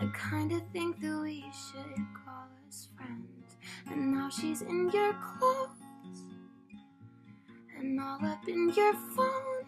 I 0.00 0.10
kinda 0.30 0.60
think 0.72 1.00
that 1.00 1.20
we 1.20 1.44
should 1.52 2.06
call 2.24 2.48
us 2.68 2.88
friends. 2.96 3.56
And 3.86 4.12
now 4.12 4.28
she's 4.28 4.62
in 4.62 4.90
your 4.90 5.14
clothes 5.14 5.81
and 7.82 7.98
all 7.98 8.24
up 8.24 8.46
in 8.46 8.72
your 8.76 8.94
phone. 8.94 9.66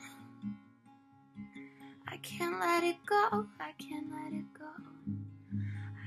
I 2.07 2.17
can't 2.19 2.61
let 2.61 2.85
it 2.85 2.97
go, 3.05 3.47
I 3.59 3.73
can't 3.79 4.09
let 4.11 4.33
it 4.33 4.45
go. 4.57 4.71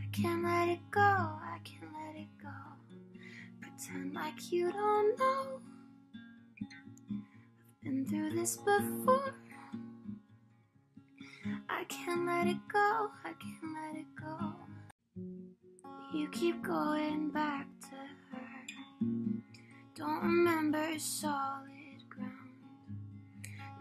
I 0.02 0.08
can't 0.14 0.44
let 0.44 0.70
it 0.70 0.80
go, 0.90 1.02
I 1.02 1.60
can't 1.66 1.92
let 1.92 2.16
it 2.16 2.30
go. 2.42 2.50
Pretend 3.60 4.14
like 4.14 4.52
you 4.52 4.72
don't 4.72 5.20
know. 5.20 5.60
I've 6.62 7.84
been 7.84 8.06
through 8.06 8.32
this 8.32 8.56
before. 8.56 9.34
I 11.70 11.84
can't 11.90 12.26
let 12.26 12.48
it 12.48 12.68
go, 12.72 13.10
I 13.26 13.34
can't 13.34 13.74
let 13.84 13.96
it 14.00 14.16
go. 14.16 14.54
You 16.14 16.30
keep 16.30 16.64
going 16.64 17.32
back 17.32 17.68
to 17.82 17.96
her. 18.32 18.48
Don't 19.94 20.24
remember 20.24 20.98
solid. 21.00 21.77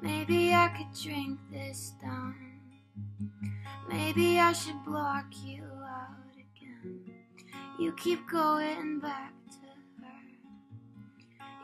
Maybe 0.03 0.53
I 0.53 0.69
could 0.69 0.93
drink 1.03 1.39
this 1.51 1.93
down. 2.01 2.35
Maybe 3.89 4.39
I 4.39 4.53
should 4.53 4.85
block 4.85 5.27
you 5.45 5.65
out 5.65 6.35
again. 6.35 7.01
You 7.79 7.93
keep 7.95 8.29
going 8.29 9.01
back 9.01 9.33
to 9.53 9.59
her, 10.03 10.13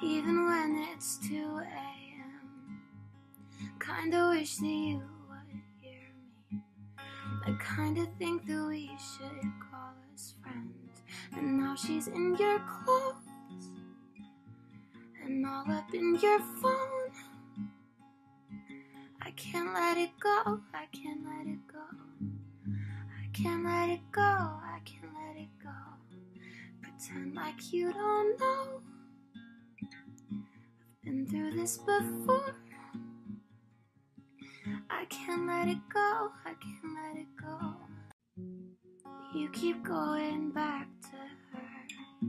even 0.02 0.46
when 0.46 0.86
it's 0.92 1.18
2 1.28 1.58
a.m. 1.58 2.80
Kinda 3.78 4.28
wish 4.30 4.56
that 4.56 4.66
you 4.66 5.02
would 5.28 5.62
hear 5.80 6.12
me. 6.50 6.62
I 7.44 7.52
kinda 7.76 8.06
think 8.18 8.46
that 8.46 8.66
we 8.66 8.90
should 8.98 9.42
call 9.60 9.94
us 10.14 10.34
friends. 10.42 11.02
And 11.32 11.58
now 11.58 11.74
she's 11.74 12.08
in 12.08 12.36
your 12.36 12.60
clothes 12.60 13.68
and 15.24 15.46
all 15.46 15.70
up 15.70 15.92
in 15.92 16.14
your 16.16 16.40
phone. 16.40 17.31
I 19.24 19.30
can't 19.36 19.72
let 19.72 19.98
it 19.98 20.10
go, 20.18 20.60
I 20.74 20.86
can't 20.90 21.24
let 21.24 21.46
it 21.46 21.60
go. 21.72 21.78
I 23.22 23.28
can't 23.32 23.64
let 23.64 23.88
it 23.88 24.00
go, 24.10 24.20
I 24.20 24.80
can't 24.84 25.12
let 25.14 25.36
it 25.36 25.48
go. 25.62 25.70
Pretend 26.82 27.36
like 27.36 27.72
you 27.72 27.92
don't 27.92 28.40
know. 28.40 28.80
I've 29.84 31.04
been 31.04 31.26
through 31.26 31.52
this 31.52 31.78
before. 31.78 32.56
I 34.90 35.04
can't 35.04 35.46
let 35.46 35.68
it 35.68 35.78
go, 35.92 36.30
I 36.44 36.54
can't 36.60 36.94
let 37.06 37.16
it 37.22 37.28
go. 37.40 37.76
You 39.34 39.48
keep 39.50 39.84
going 39.84 40.50
back 40.50 40.88
to 41.02 41.16
her. 41.52 42.28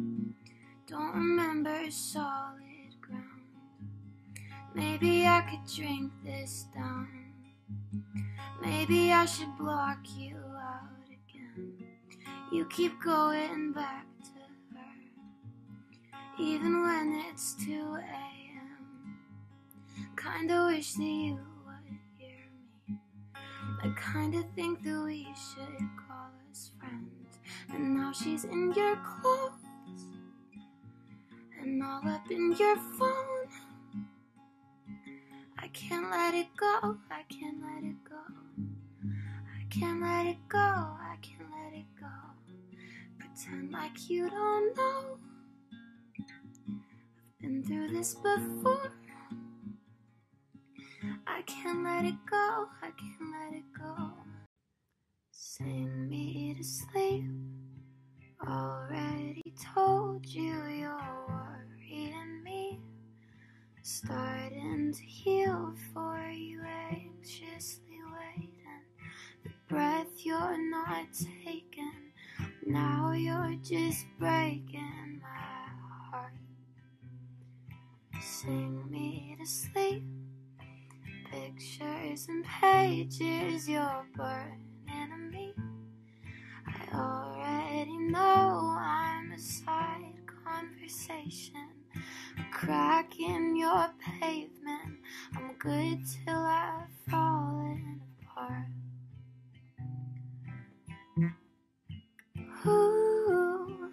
Don't 0.88 1.16
remember 1.16 1.90
solid 1.90 2.60
ground. 2.60 2.73
Maybe 4.76 5.28
I 5.28 5.42
could 5.42 5.66
drink 5.72 6.12
this 6.24 6.66
down. 6.74 7.08
Maybe 8.62 9.12
I 9.12 9.26
should 9.26 9.56
block 9.58 10.00
you 10.18 10.38
out 10.38 11.08
again. 11.08 11.78
You 12.52 12.66
keep 12.66 13.00
going 13.02 13.74
back 13.74 14.08
to 14.24 14.40
her, 14.76 16.18
even 16.40 16.82
when 16.82 17.24
it's 17.30 17.56
2 17.66 17.98
a.m. 17.98 19.20
Kinda 20.18 20.66
wish 20.66 20.94
that 20.94 21.04
you 21.04 21.40
would 21.66 22.00
hear 22.18 22.50
me. 22.88 23.00
I 23.84 23.94
kinda 24.12 24.44
think 24.56 24.82
that 24.84 25.04
we 25.04 25.28
should 25.36 25.90
call 26.08 26.32
us 26.50 26.72
friends. 26.80 27.40
And 27.70 27.96
now 27.96 28.12
she's 28.12 28.46
in 28.46 28.72
your 28.74 28.96
clothes 28.96 30.08
and 31.60 31.84
all 31.84 32.08
up 32.08 32.32
in 32.32 32.52
your 32.54 32.78
phone. 32.98 33.73
I 35.64 35.68
can't 35.70 36.12
let 36.12 36.34
it 36.34 36.48
go, 36.58 36.98
I 37.10 37.24
can't 37.30 37.62
let 37.62 37.86
it 37.86 37.96
go. 38.04 38.20
I 39.08 39.64
can't 39.70 40.02
let 40.02 40.26
it 40.26 40.36
go, 40.50 40.58
I 40.60 41.16
can't 41.22 41.50
let 41.50 41.74
it 41.80 41.86
go. 41.98 42.06
Pretend 43.18 43.72
like 43.72 44.10
you 44.10 44.30
don't 44.30 44.76
know. 44.76 45.18
I've 46.70 47.40
been 47.40 47.64
through 47.64 47.94
this 47.94 48.14
before. 48.14 48.92
I 51.26 51.42
can't 51.44 51.82
let 51.86 52.04
it 52.04 52.20
go, 52.30 52.68
I 52.82 52.92
can't 53.00 53.32
let 53.32 53.54
it 53.54 53.64
go. 53.74 54.12
Sing 55.32 56.10
me 56.10 56.56
to 56.58 56.64
sleep. 56.64 57.24
Already 58.46 59.56
told 59.74 60.26
you 60.26 60.62
you're 60.68 61.26
worrying. 61.30 62.43
Starting 63.86 64.94
to 64.94 65.02
heal 65.04 65.74
for 65.94 66.18
you, 66.34 66.62
anxiously 66.90 68.00
waiting. 68.14 68.82
The 69.44 69.50
breath 69.68 70.08
you're 70.26 70.70
not 70.72 71.08
taking. 71.44 71.92
Now 72.66 73.12
you're 73.12 73.58
just 73.62 74.06
breaking 74.18 75.22
my 75.22 76.12
heart. 76.12 76.32
Sing 78.22 78.90
me 78.90 79.36
to 79.38 79.46
sleep. 79.46 80.06
Pictures 81.30 82.28
and 82.30 82.46
pages, 82.46 83.68
you're 83.68 84.06
burning 84.16 85.30
me. 85.30 85.54
I 86.66 86.96
already 86.96 87.98
know 87.98 88.78
I'm 88.80 89.34
a 89.34 89.38
side 89.38 90.14
conversation. 90.46 91.73
A 92.40 92.44
crack 92.52 93.20
in 93.20 93.56
your 93.56 93.90
pavement. 94.20 95.00
I'm 95.36 95.56
good 95.60 96.00
till 96.26 96.36
I've 96.36 96.90
fallen 97.10 98.02
apart. 98.22 98.68
Ooh, 102.66 103.92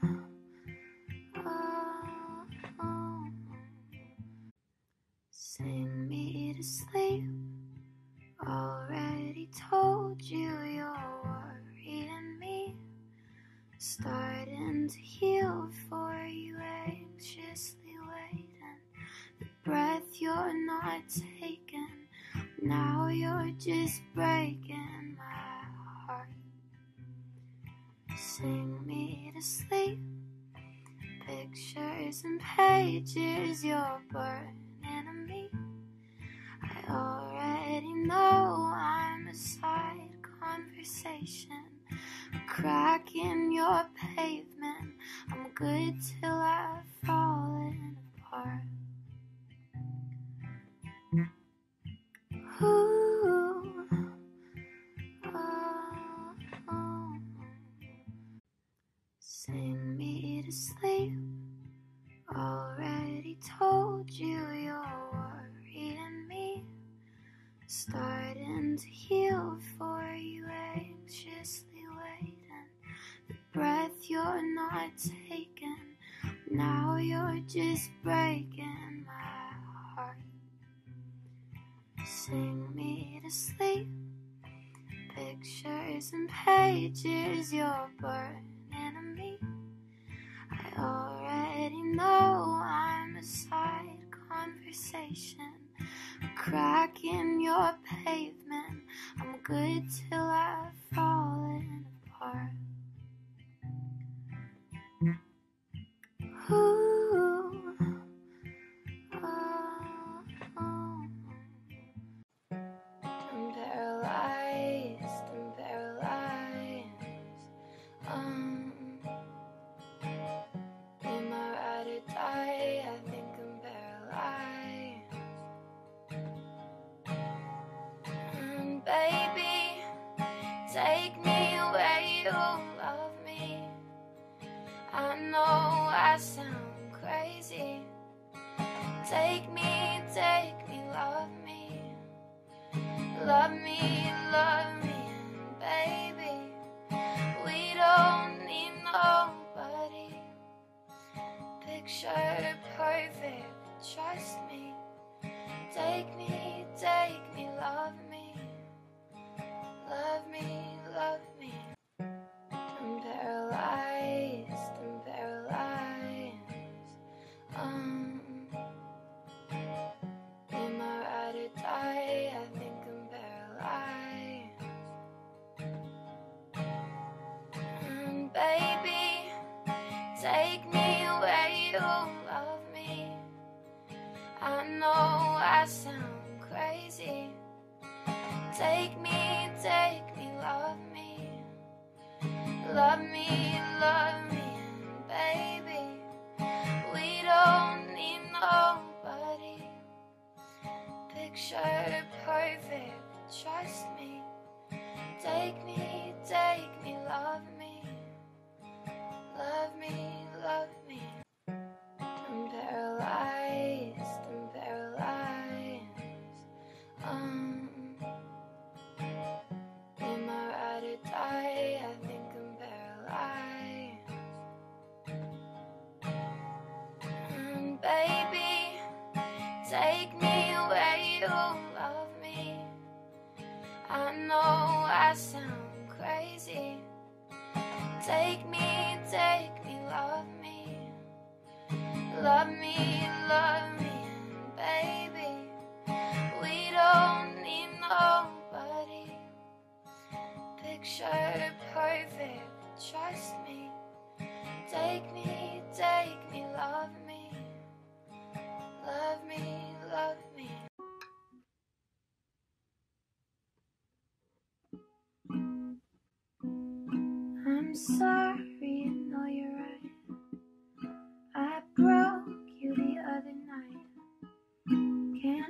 oh. 1.36 3.26
Sing 5.30 6.08
me 6.08 6.54
to 6.56 6.62
sleep. 6.62 7.24
Already 8.46 9.50
told 9.70 10.22
you 10.22 10.50
you're 10.62 11.20
worrying 11.24 12.38
me. 12.38 12.76
Starting 13.78 14.88
to 14.88 14.98
heal 14.98 15.39
just 23.60 23.99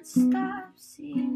can't 0.00 0.06
stop 0.06 0.72
seeing. 0.76 1.29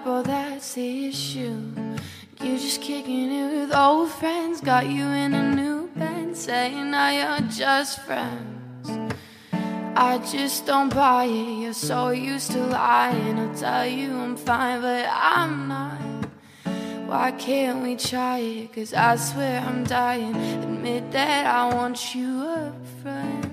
apple, 0.00 0.22
that's 0.22 0.74
the 0.74 1.08
issue. 1.08 1.60
You 2.42 2.56
just 2.56 2.80
kicking 2.80 3.30
it 3.30 3.60
with 3.60 3.74
old 3.74 4.10
friends, 4.10 4.60
got 4.60 4.86
you 4.86 5.04
in 5.04 5.34
a 5.34 5.54
new 5.54 5.88
band, 5.88 6.36
saying 6.36 6.90
now 6.90 7.10
you're 7.10 7.48
just 7.48 8.00
friends. 8.06 8.88
I 9.94 10.18
just 10.18 10.64
don't 10.64 10.92
buy 10.94 11.24
it, 11.24 11.62
you're 11.62 11.74
so 11.74 12.10
used 12.10 12.52
to 12.52 12.64
lying. 12.66 13.38
I'll 13.38 13.54
tell 13.54 13.86
you 13.86 14.16
I'm 14.16 14.36
fine, 14.36 14.80
but 14.80 15.06
I'm 15.10 15.68
not. 15.68 16.00
Why 17.06 17.32
can't 17.32 17.82
we 17.82 17.96
try 17.96 18.38
it? 18.38 18.72
Cause 18.72 18.94
I 18.94 19.16
swear 19.16 19.60
I'm 19.60 19.84
dying. 19.84 20.34
Admit 20.62 21.10
that 21.12 21.46
I 21.46 21.74
want 21.74 22.14
you 22.14 22.42
a 22.44 22.72
friend. 23.02 23.44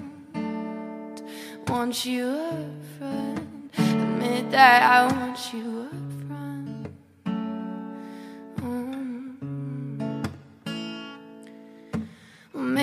Want 1.67 2.05
you 2.05 2.29
a 2.29 2.65
friend. 2.97 3.69
Admit 3.77 4.51
that 4.51 4.83
I 4.83 5.11
want 5.11 5.53
you 5.53 5.86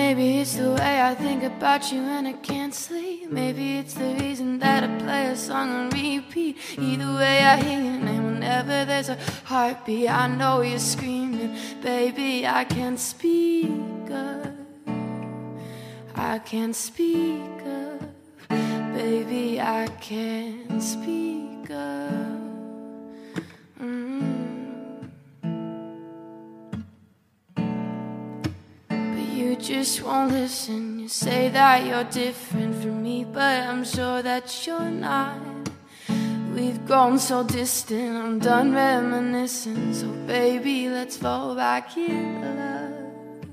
maybe 0.05 0.39
it's 0.39 0.55
the 0.55 0.69
way 0.69 1.01
I 1.01 1.15
think 1.15 1.41
about 1.41 1.91
you 1.91 2.01
and 2.15 2.27
I 2.27 2.33
can't 2.33 2.75
sleep. 2.75 3.31
Maybe 3.31 3.79
it's 3.79 3.95
the 3.95 4.11
reason 4.21 4.59
that 4.59 4.83
I 4.83 4.89
play 5.03 5.23
a 5.35 5.35
song 5.35 5.69
on 5.79 5.89
repeat. 5.89 6.57
Either 6.77 7.11
way, 7.19 7.37
I 7.51 7.55
hear 7.65 7.81
your 7.89 7.99
name 8.09 8.25
whenever 8.33 8.85
there's 8.85 9.09
a 9.09 9.17
heartbeat. 9.45 10.07
I 10.07 10.27
know 10.27 10.61
you're 10.61 10.87
screaming, 10.93 11.57
baby. 11.81 12.45
I 12.45 12.65
can't 12.65 12.99
speak 12.99 14.11
up. 14.11 14.53
I 16.15 16.37
can't 16.51 16.75
speak 16.75 17.59
up, 17.81 18.01
baby. 18.93 19.59
I 19.59 19.87
can't 20.09 20.83
speak 20.83 21.71
up. 21.71 22.24
You 29.55 29.61
just 29.61 30.01
won't 30.03 30.31
listen. 30.31 30.99
You 30.99 31.07
say 31.07 31.49
that 31.49 31.85
you're 31.85 32.03
different 32.05 32.75
from 32.81 33.03
me, 33.03 33.23
but 33.23 33.67
I'm 33.67 33.83
sure 33.85 34.21
that 34.21 34.65
you're 34.65 34.91
not. 34.91 35.37
We've 36.53 36.85
grown 36.85 37.19
so 37.19 37.43
distant, 37.43 38.15
I'm 38.15 38.39
done 38.39 38.73
reminiscing. 38.73 39.93
So, 39.93 40.07
baby, 40.27 40.89
let's 40.89 41.17
fall 41.17 41.55
back 41.55 41.95
in 41.97 42.41
love. 42.57 43.45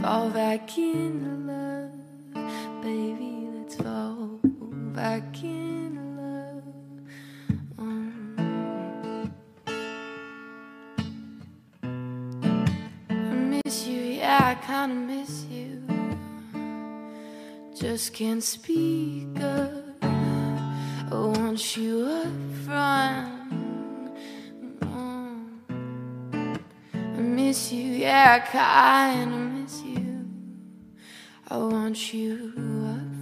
Fall 0.00 0.30
back 0.30 0.76
in 0.78 1.46
love. 1.46 2.07
Yeah, 14.28 14.52
I 14.52 14.56
kinda 14.66 14.94
miss 14.94 15.46
you. 15.50 15.82
Just 17.74 18.12
can't 18.12 18.44
speak 18.44 19.40
up. 19.40 20.04
I 21.10 21.18
want 21.36 21.76
you 21.78 21.94
up 22.22 22.36
front. 22.64 24.12
I 27.16 27.20
miss 27.38 27.72
you, 27.72 27.86
yeah, 28.04 28.38
I 28.38 28.40
kinda 28.56 29.38
miss 29.56 29.80
you. 29.82 30.26
I 31.48 31.56
want 31.56 32.12
you 32.12 32.52
up 32.94 33.17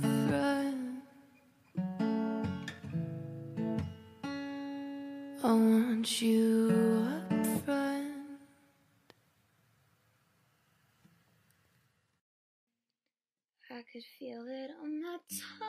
could 13.93 14.05
feel 14.18 14.45
it 14.49 14.70
on 14.82 15.03
my 15.03 15.16
tongue 15.30 15.66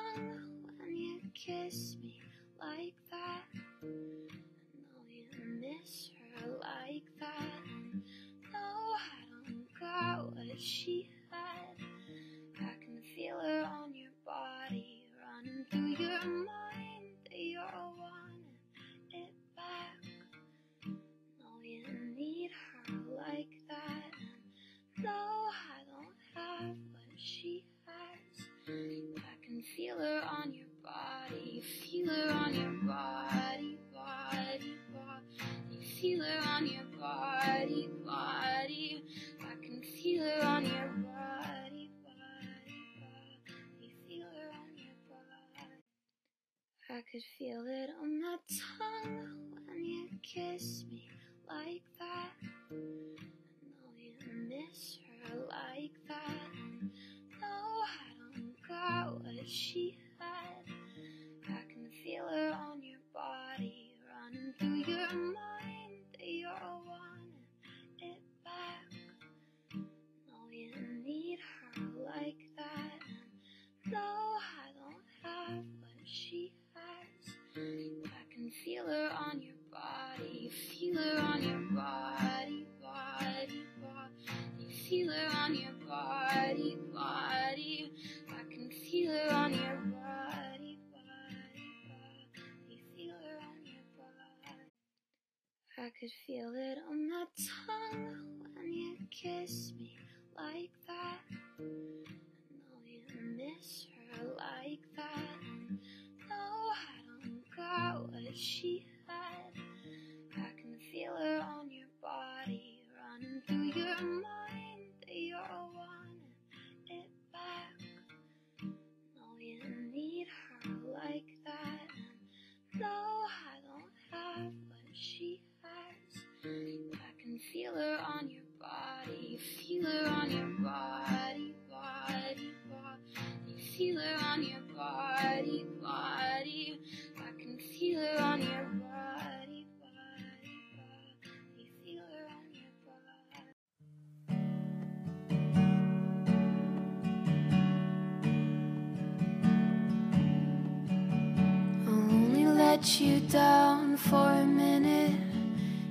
for 154.10 154.32
a 154.32 154.46
minute. 154.46 155.20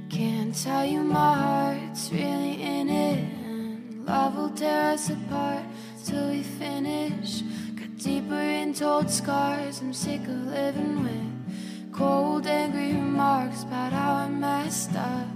Can't 0.09 0.55
tell 0.55 0.87
you 0.87 1.03
my 1.03 1.35
heart's 1.35 2.11
really 2.11 2.63
in 2.63 2.89
it. 2.89 3.19
And 3.45 4.07
love 4.07 4.37
will 4.37 4.51
tear 4.51 4.93
us 4.93 5.11
apart 5.11 5.65
till 6.03 6.31
we 6.31 6.43
finish. 6.43 7.43
Got 7.75 7.99
deeper 7.99 8.35
into 8.35 8.87
old 8.87 9.11
scars 9.11 9.81
I'm 9.81 9.93
sick 9.93 10.23
of 10.23 10.47
living 10.47 11.03
with. 11.05 11.93
Cold, 11.93 12.47
angry 12.47 12.95
remarks 12.95 13.65
about 13.65 13.93
how 13.93 14.15
I 14.15 14.29
messed 14.29 14.95
up. 14.95 15.29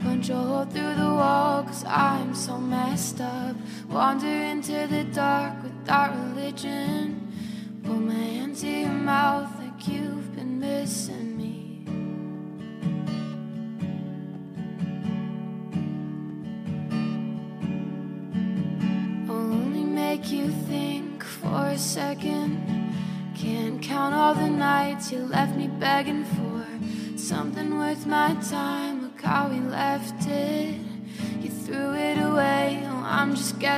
Punch 0.00 0.28
a 0.28 0.36
hole 0.36 0.64
through 0.66 0.96
the 0.96 1.12
wall, 1.20 1.62
cause 1.62 1.84
I'm 1.86 2.34
so 2.34 2.58
messed 2.58 3.22
up. 3.22 3.56
Wander 3.88 4.26
into 4.26 4.86
the 4.86 5.04
dark 5.04 5.57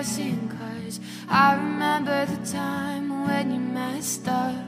guessing, 0.01 0.49
cause 0.49 0.99
I 1.29 1.57
remember 1.57 2.25
the 2.25 2.51
time 2.51 3.27
when 3.27 3.53
you 3.53 3.61
messed 3.61 4.27
up. 4.29 4.65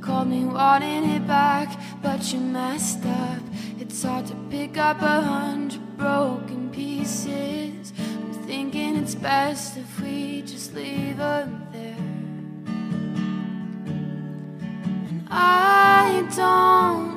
Called 0.00 0.28
me 0.28 0.46
wanting 0.46 1.04
it 1.10 1.26
back, 1.26 1.78
but 2.00 2.32
you 2.32 2.40
messed 2.40 3.04
up. 3.04 3.42
It's 3.78 4.02
hard 4.02 4.26
to 4.28 4.34
pick 4.48 4.78
up 4.78 5.02
a 5.02 5.20
hundred 5.20 5.98
broken 5.98 6.70
pieces. 6.70 7.92
I'm 7.98 8.32
thinking 8.46 8.96
it's 8.96 9.14
best 9.14 9.76
if 9.76 10.00
we 10.00 10.40
just 10.46 10.72
leave 10.72 11.18
them 11.18 11.66
there. 11.74 12.06
And 15.10 15.28
I 15.30 16.26
don't 16.34 17.09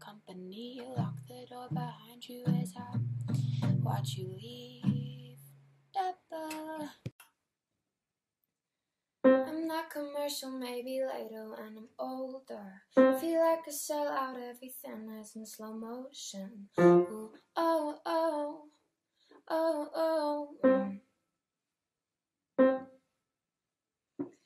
company. 0.00 0.80
Lock 0.96 1.14
the 1.28 1.46
door 1.48 1.68
behind 1.70 2.28
you 2.28 2.44
as 2.62 2.72
I 2.76 3.66
watch 3.82 4.14
you 4.16 4.28
leave. 4.40 5.38
Da-da. 5.92 6.88
I'm 9.24 9.66
not 9.66 9.90
commercial, 9.90 10.50
maybe 10.50 11.00
later 11.02 11.50
when 11.50 11.76
I'm 11.76 11.88
older. 11.98 12.82
I 12.96 13.18
Feel 13.18 13.40
like 13.40 13.60
I 13.66 13.70
sell 13.70 14.08
out 14.08 14.36
everything 14.36 15.06
that's 15.08 15.36
in 15.36 15.44
slow 15.44 15.74
motion. 15.74 16.68
Ooh, 16.80 17.30
oh, 17.56 17.98
oh, 18.06 18.62
oh, 19.48 19.88
oh. 19.94 20.48
mm. 20.64 21.00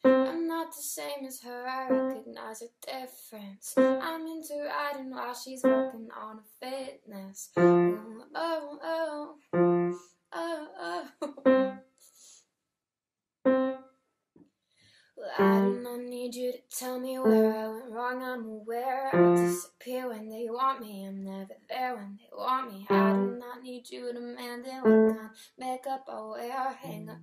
I'm 0.05 0.47
not 0.47 0.75
the 0.75 0.83
same 0.83 1.27
as 1.27 1.41
her, 1.43 1.67
I 1.67 1.89
recognize 1.89 2.63
a 2.63 2.69
difference. 2.85 3.75
I'm 3.77 4.27
into 4.27 4.55
riding 4.67 5.11
while 5.11 5.35
she's 5.35 5.63
working 5.63 6.09
on 6.19 6.37
her 6.39 6.43
fitness. 6.61 7.51
Oh, 7.57 8.79
oh, 8.83 9.37
oh, 10.33 11.09
oh. 11.23 11.77
Well, 15.17 15.31
I 15.39 15.61
do 15.61 15.81
not 15.83 16.01
need 16.01 16.35
you 16.35 16.53
to 16.53 16.59
tell 16.75 16.99
me 16.99 17.19
where 17.19 17.55
I 17.55 17.69
went 17.69 17.91
wrong. 17.91 18.23
I'm 18.23 18.47
aware 18.47 19.15
I 19.15 19.35
disappear 19.37 20.09
when 20.09 20.31
they 20.31 20.47
want 20.49 20.81
me. 20.81 21.05
I'm 21.07 21.23
never 21.23 21.57
there 21.69 21.95
when 21.97 22.17
they 22.17 22.31
want 22.33 22.73
me. 22.73 22.87
I 22.89 23.13
do 23.13 23.37
not 23.39 23.63
need 23.63 23.91
you 23.91 24.11
to 24.15 24.19
mend 24.21 24.67
it. 24.67 24.83
What 24.83 25.17
kind 25.19 25.31
makeup 25.59 26.07
I 26.09 26.21
wear? 26.23 26.73
Hang 26.73 27.11
up, 27.11 27.19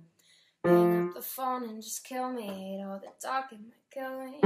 Pick 0.64 0.72
up 0.72 1.14
the 1.14 1.22
phone 1.22 1.64
and 1.64 1.82
just 1.82 2.04
kill 2.04 2.30
me. 2.32 2.42
Hate 2.42 2.82
all 2.84 2.98
the 2.98 3.12
talk 3.24 3.52
and 3.52 3.66
might 3.66 3.90
kill 3.92 4.24
me. 4.24 4.40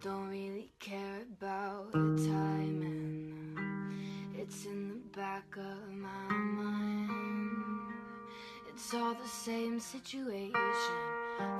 Don't 0.00 0.28
really 0.28 0.70
care 0.78 1.22
about 1.38 1.92
the 1.92 2.28
timing. 2.28 3.56
It's 4.36 4.66
in 4.66 4.88
the 4.88 5.18
back 5.18 5.56
of 5.56 5.90
my 5.90 6.34
mind. 6.34 7.92
It's 8.68 8.92
all 8.92 9.14
the 9.14 9.28
same 9.28 9.80
situation. 9.80 10.52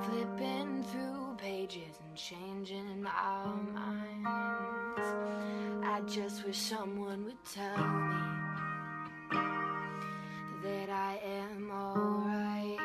Flipping 0.03 0.83
through 0.91 1.35
pages 1.37 1.99
and 2.07 2.15
changing 2.15 3.05
our 3.07 3.55
minds. 3.73 5.01
I 5.83 6.01
just 6.07 6.45
wish 6.45 6.57
someone 6.57 7.25
would 7.25 7.43
tell 7.43 7.77
me 7.77 8.28
that 10.63 10.89
I 10.89 11.19
am 11.23 11.71
alright. 11.71 12.79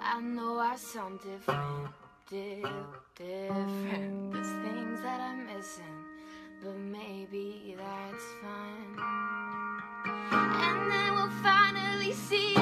I 0.00 0.20
know 0.20 0.58
I 0.58 0.76
sound 0.76 1.20
different, 1.20 1.88
di- 2.30 2.62
different. 3.16 4.32
There's 4.32 4.52
things 4.64 5.00
that 5.02 5.20
I'm 5.20 5.46
missing, 5.46 5.96
but 6.62 6.76
maybe 6.76 7.74
that's 7.78 8.24
fine. 8.42 8.96
And 10.32 10.90
then 10.90 11.14
we'll 11.14 11.30
finally 11.42 12.12
see. 12.12 12.61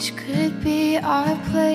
each 0.00 0.16
could 0.16 0.64
be 0.64 0.96
our 0.96 1.36
place. 1.50 1.69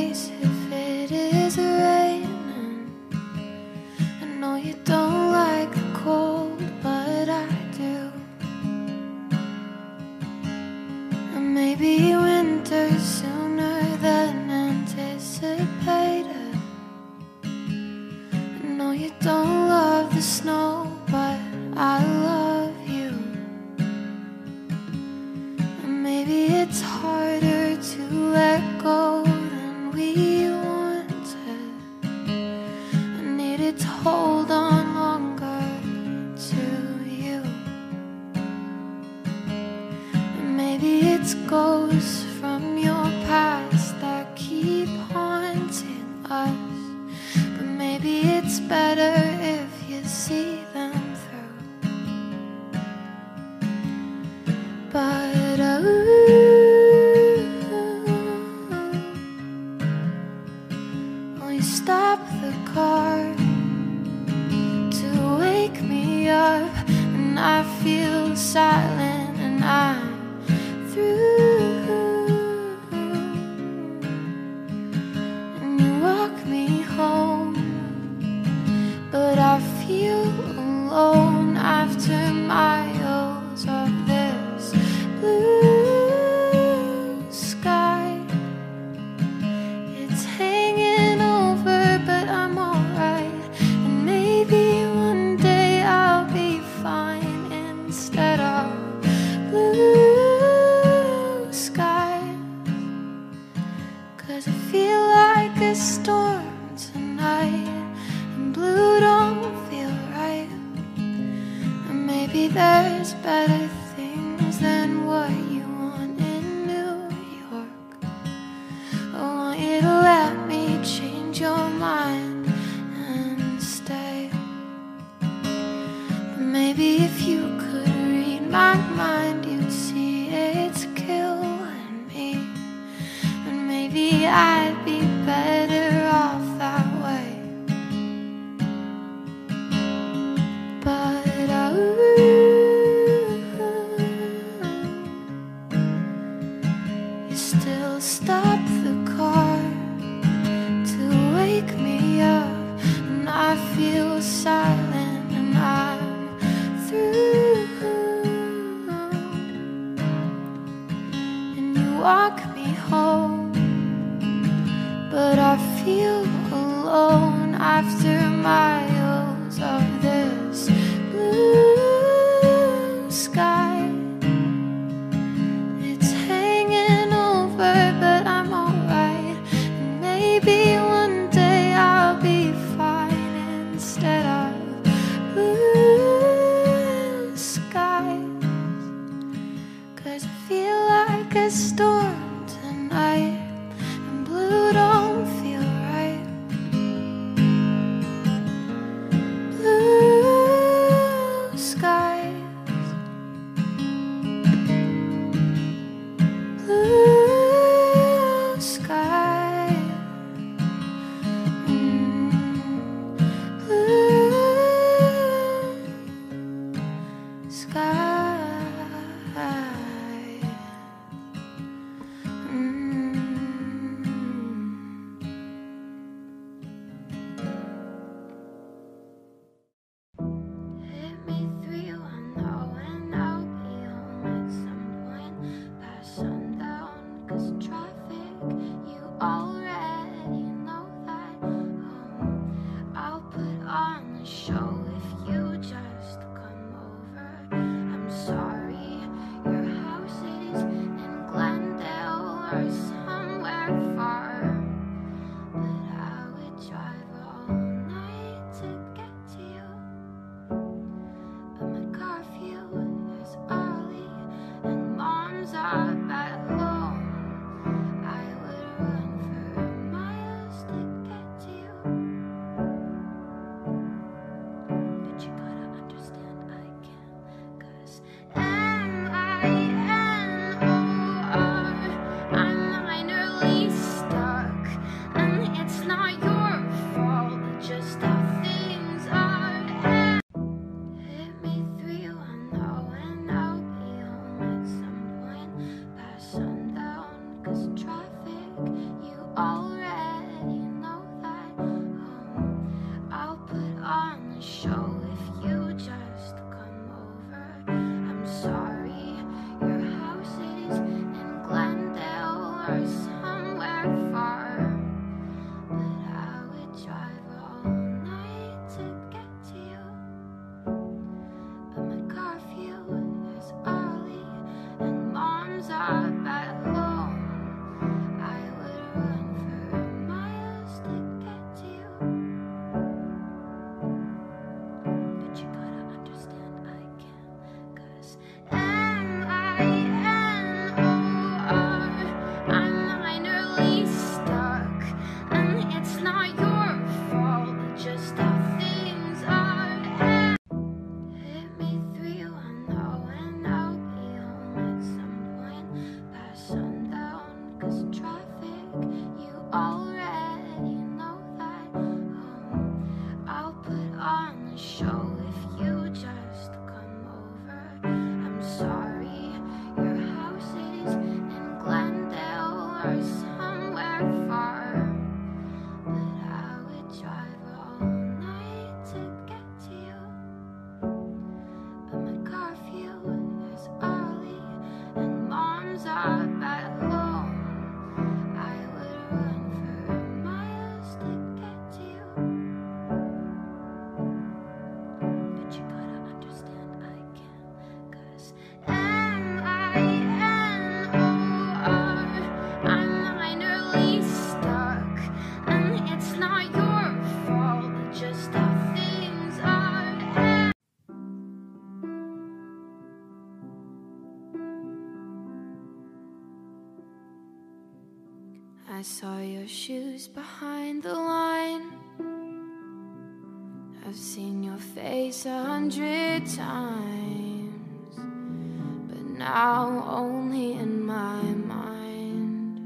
a 425.26 425.44
hundred 425.44 426.26
times, 426.28 427.96
but 427.96 429.06
now 429.18 429.84
only 429.90 430.54
in 430.54 430.86
my 430.86 431.22
mind. 431.22 432.60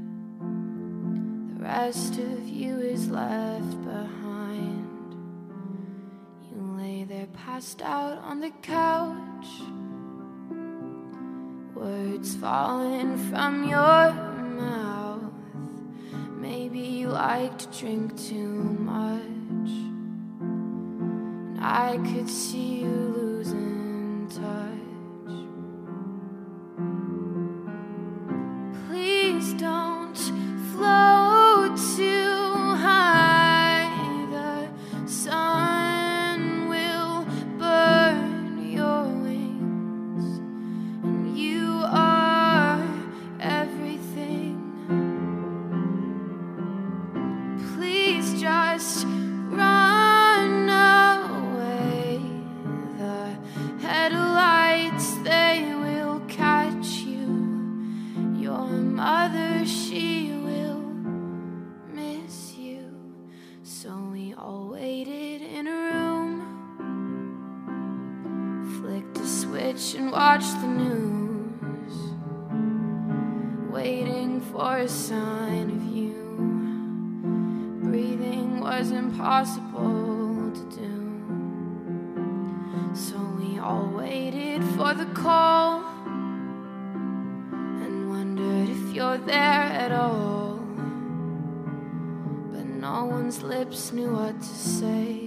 The 1.54 1.62
rest 1.62 2.18
of 2.18 2.48
you 2.48 2.78
is 2.78 3.08
left 3.08 3.82
behind. 3.82 5.14
You 6.50 6.76
lay 6.76 7.04
there 7.04 7.28
passed 7.28 7.82
out 7.82 8.18
on 8.18 8.40
the 8.40 8.50
couch, 8.62 9.48
words 11.74 12.34
falling 12.36 13.16
from 13.30 13.68
your 13.68 14.12
mouth. 14.12 15.32
Maybe 16.36 16.80
you 16.80 17.08
like 17.08 17.56
to 17.58 17.66
drink 17.78 18.18
too 18.18 18.36
much. 18.38 19.39
I 21.72 21.98
could 21.98 22.28
see 22.28 22.80
you. 22.80 23.09
we 64.08 64.34
all 64.34 64.68
waited 64.68 65.42
in 65.42 65.66
a 65.66 65.72
room. 65.72 66.40
Flicked 68.80 69.18
a 69.18 69.26
switch 69.26 69.94
and 69.94 70.10
watched 70.12 70.60
the 70.60 70.66
news. 70.66 71.94
Waiting 73.70 74.40
for 74.40 74.78
a 74.78 74.88
sign 74.88 75.70
of 75.70 75.82
you. 75.94 76.14
Breathing 77.82 78.60
was 78.60 78.90
impossible 78.90 80.52
to 80.52 80.62
do. 80.76 80.96
So 82.94 83.16
we 83.38 83.58
all 83.58 83.88
waited 83.88 84.64
for 84.76 84.94
the 84.94 85.06
call. 85.06 85.59
lips 93.70 93.92
knew 93.92 94.12
what 94.12 94.36
to 94.40 94.48
say. 94.48 95.19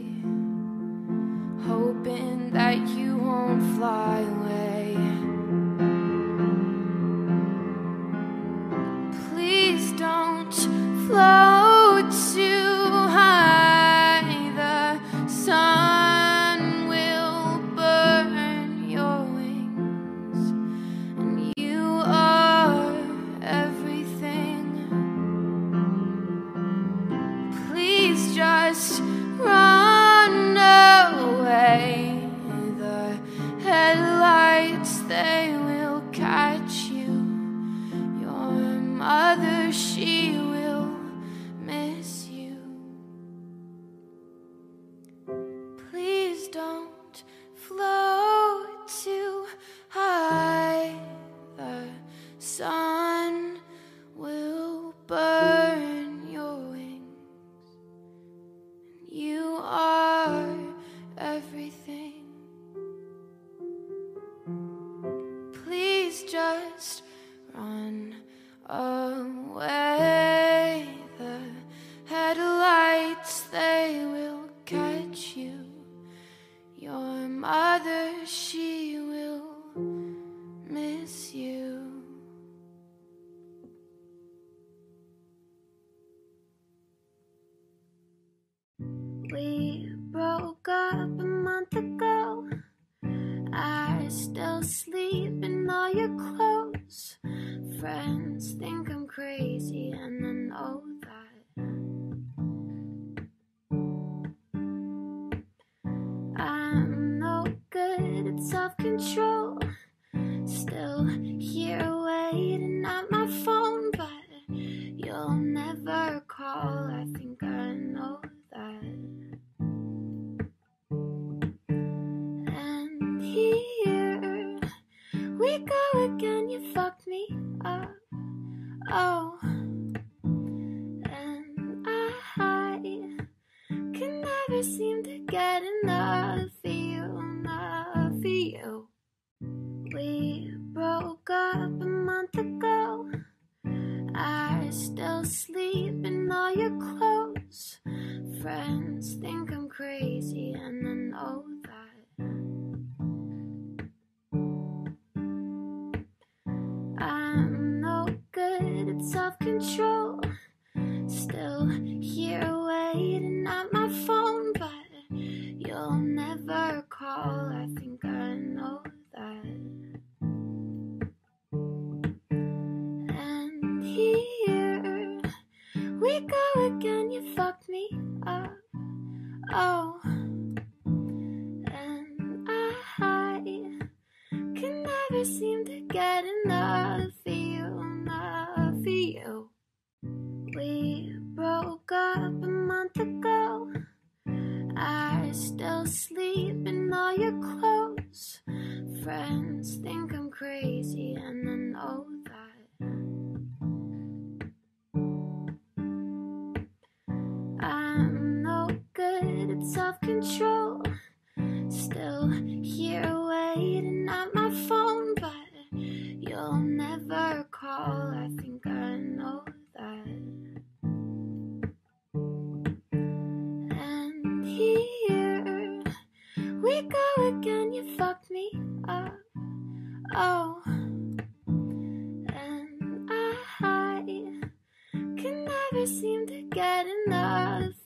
Never 235.73 235.87
seem 235.87 236.27
to 236.27 236.41
get 236.51 236.85
enough 237.07 237.82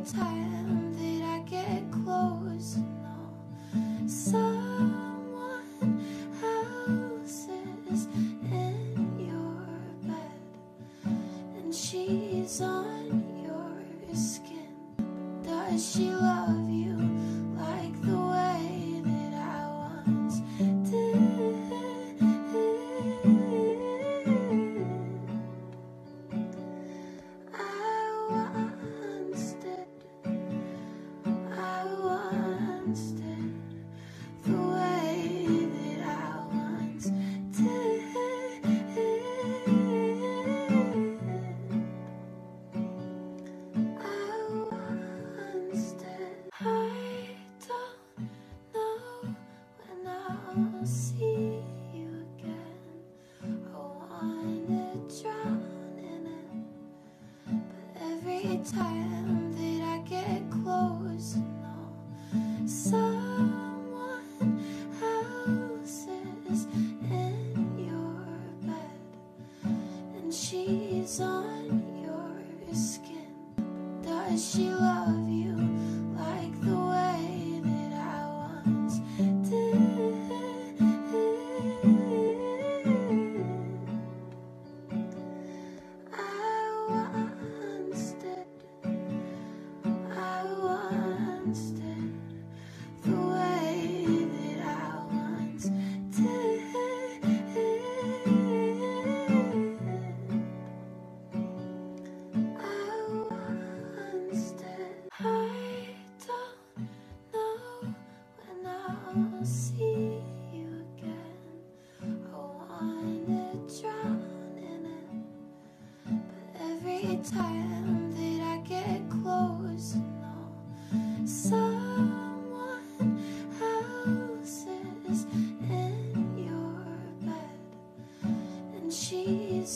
every 0.00 0.39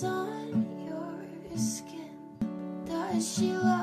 on 0.03 0.66
your 0.87 1.59
skin? 1.59 2.11
Does 2.85 3.37
she 3.37 3.53
love? 3.53 3.74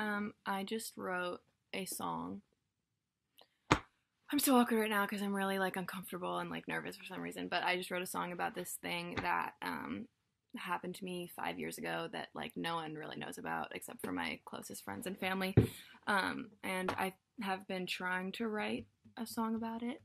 Um, 0.00 0.32
I 0.46 0.64
just 0.64 0.94
wrote 0.96 1.40
a 1.74 1.84
song. 1.84 2.40
I'm 4.32 4.38
so 4.38 4.56
awkward 4.56 4.80
right 4.80 4.90
now 4.90 5.04
because 5.04 5.20
I'm 5.20 5.34
really 5.34 5.58
like 5.58 5.76
uncomfortable 5.76 6.38
and 6.38 6.48
like 6.48 6.66
nervous 6.66 6.96
for 6.96 7.04
some 7.04 7.20
reason. 7.20 7.48
But 7.48 7.64
I 7.64 7.76
just 7.76 7.90
wrote 7.90 8.00
a 8.00 8.06
song 8.06 8.32
about 8.32 8.54
this 8.54 8.78
thing 8.80 9.18
that 9.20 9.52
um, 9.60 10.06
happened 10.56 10.94
to 10.94 11.04
me 11.04 11.30
five 11.36 11.58
years 11.58 11.76
ago 11.76 12.08
that 12.12 12.28
like 12.34 12.52
no 12.56 12.76
one 12.76 12.94
really 12.94 13.18
knows 13.18 13.36
about 13.36 13.72
except 13.74 14.00
for 14.02 14.10
my 14.10 14.40
closest 14.46 14.84
friends 14.84 15.06
and 15.06 15.18
family. 15.18 15.54
Um, 16.06 16.48
and 16.64 16.90
I 16.92 17.12
have 17.42 17.68
been 17.68 17.86
trying 17.86 18.32
to 18.32 18.48
write 18.48 18.86
a 19.18 19.26
song 19.26 19.54
about 19.54 19.82
it 19.82 20.00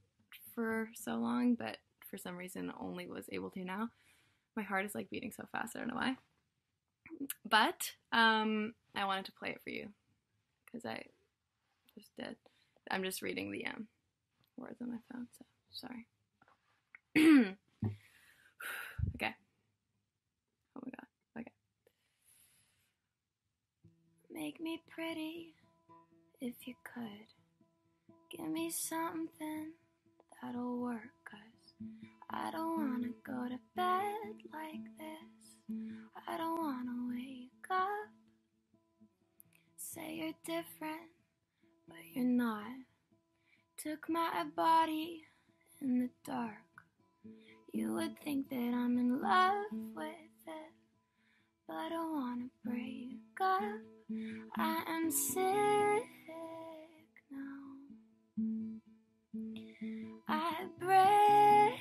for 0.53 0.89
so 0.93 1.15
long, 1.15 1.55
but 1.55 1.77
for 2.11 2.17
some 2.17 2.35
reason 2.35 2.73
only 2.81 3.07
was 3.07 3.29
able 3.31 3.49
to 3.51 3.63
now. 3.63 3.87
My 4.57 4.63
heart 4.63 4.85
is 4.85 4.93
like 4.93 5.09
beating 5.09 5.31
so 5.31 5.45
fast. 5.53 5.73
I 5.75 5.79
don't 5.79 5.87
know 5.87 5.95
why. 5.95 6.17
But 7.47 7.91
um, 8.11 8.73
I 8.95 9.05
wanted 9.05 9.25
to 9.25 9.31
play 9.33 9.49
it 9.49 9.61
for 9.63 9.69
you 9.69 9.89
because 10.65 10.85
I 10.85 11.03
just 11.97 12.15
did. 12.17 12.35
I'm 12.91 13.03
just 13.03 13.21
reading 13.21 13.51
the 13.51 13.65
um, 13.65 13.87
words 14.57 14.81
on 14.81 14.89
my 14.91 14.97
phone, 15.11 15.27
so 15.37 15.45
sorry. 15.71 16.07
okay. 19.15 19.33
Oh 20.75 20.81
my 20.83 20.91
god. 20.91 21.07
Okay. 21.39 21.51
Make 24.31 24.59
me 24.59 24.81
pretty 24.89 25.53
if 26.41 26.67
you 26.67 26.75
could. 26.83 27.27
Give 28.29 28.49
me 28.49 28.69
something 28.69 29.71
that'll 30.41 30.77
work, 30.77 31.09
cause 31.23 31.39
I 32.29 32.51
don't 32.51 32.77
wanna 32.77 33.13
go 33.25 33.47
to 33.47 33.59
bed 33.75 34.35
like 34.51 34.83
this. 34.97 35.44
I 36.27 36.37
don't 36.37 36.59
wanna 36.59 37.09
wake 37.09 37.67
up. 37.71 38.09
Say 39.77 40.15
you're 40.15 40.33
different, 40.45 41.11
but 41.87 41.97
you're 42.13 42.25
not. 42.25 42.67
Took 43.77 44.09
my 44.09 44.45
body 44.55 45.23
in 45.81 45.99
the 45.99 46.09
dark. 46.25 46.57
You 47.73 47.93
would 47.95 48.19
think 48.23 48.49
that 48.49 48.57
I'm 48.75 48.97
in 48.97 49.21
love 49.21 49.65
with 49.95 50.07
it, 50.47 50.73
but 51.67 51.75
I 51.75 51.89
don't 51.89 52.13
wanna 52.13 52.49
break 52.65 53.19
up. 53.41 53.81
I 54.57 54.83
am 54.87 55.11
sick 55.11 56.07
now. 57.31 57.75
I 60.27 60.67
break 60.79 61.79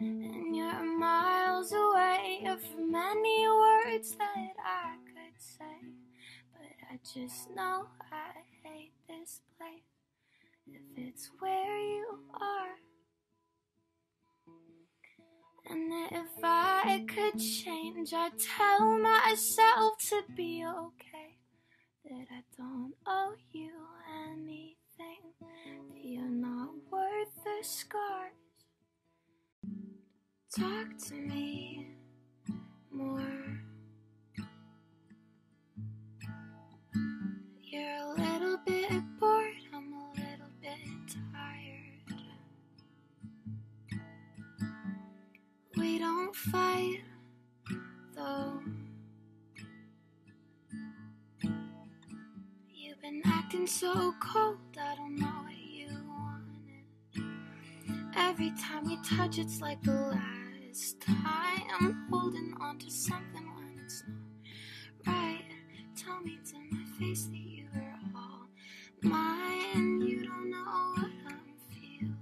and 0.00 0.54
you're 0.54 0.98
miles 0.98 1.72
away 1.72 2.46
from 2.46 2.94
any 2.94 3.48
words 3.48 4.14
that 4.16 4.54
I 4.64 4.94
could 5.06 5.40
say. 5.40 5.88
But 6.52 6.70
I 6.90 6.98
just 7.02 7.50
know 7.54 7.86
I 8.12 8.42
hate 8.62 8.92
this 9.08 9.40
place 9.56 9.82
if 10.66 10.82
it's 10.96 11.30
where 11.40 11.78
you 11.78 12.18
are. 12.34 12.76
And 15.70 15.92
if 16.12 16.42
I 16.42 17.04
could 17.08 17.38
change, 17.38 18.14
I'd 18.14 18.38
tell 18.38 18.98
myself 18.98 19.98
to 20.08 20.22
be 20.34 20.64
okay. 20.64 21.36
That 22.04 22.26
I 22.30 22.42
don't 22.56 22.94
owe 23.06 23.34
you 23.52 23.72
anything, 24.30 25.34
that 25.40 26.02
you're 26.02 26.22
not 26.22 26.70
worth 26.90 27.34
the 27.44 27.62
scars. 27.62 28.47
Talk 30.58 30.88
to 31.06 31.14
me 31.14 31.86
more. 32.90 33.20
You're 37.62 37.82
a 37.82 38.14
little 38.16 38.58
bit 38.66 38.90
bored, 39.20 39.52
I'm 39.72 39.92
a 39.92 40.10
little 40.16 40.50
bit 40.60 41.14
tired. 41.32 42.22
We 45.76 45.98
don't 46.00 46.34
fight, 46.34 47.02
though. 48.16 48.60
You've 52.68 53.00
been 53.00 53.22
acting 53.24 53.68
so 53.68 54.12
cold, 54.20 54.58
I 54.76 54.96
don't 54.96 55.14
know 55.20 55.26
what 55.26 55.56
you 55.56 55.88
wanted. 56.08 56.84
Every 58.16 58.50
time 58.60 58.86
we 58.86 58.98
touch, 59.04 59.38
it's 59.38 59.60
like 59.60 59.80
the 59.84 59.92
last 59.92 60.37
time. 61.00 61.62
I'm 61.80 62.06
holding 62.10 62.54
on 62.60 62.78
to 62.78 62.90
something 62.90 63.46
when 63.56 63.80
it's 63.84 64.04
not 64.06 65.14
right. 65.14 65.42
Tell 65.96 66.20
me 66.20 66.38
to 66.50 66.56
my 66.70 66.84
face 66.98 67.24
that 67.26 67.36
you 67.36 67.66
are 67.74 67.98
all 68.16 68.46
mine. 69.02 70.00
You 70.02 70.24
don't 70.26 70.50
know 70.50 70.92
what 70.96 71.10
I'm 71.26 71.54
feeling. 71.70 72.16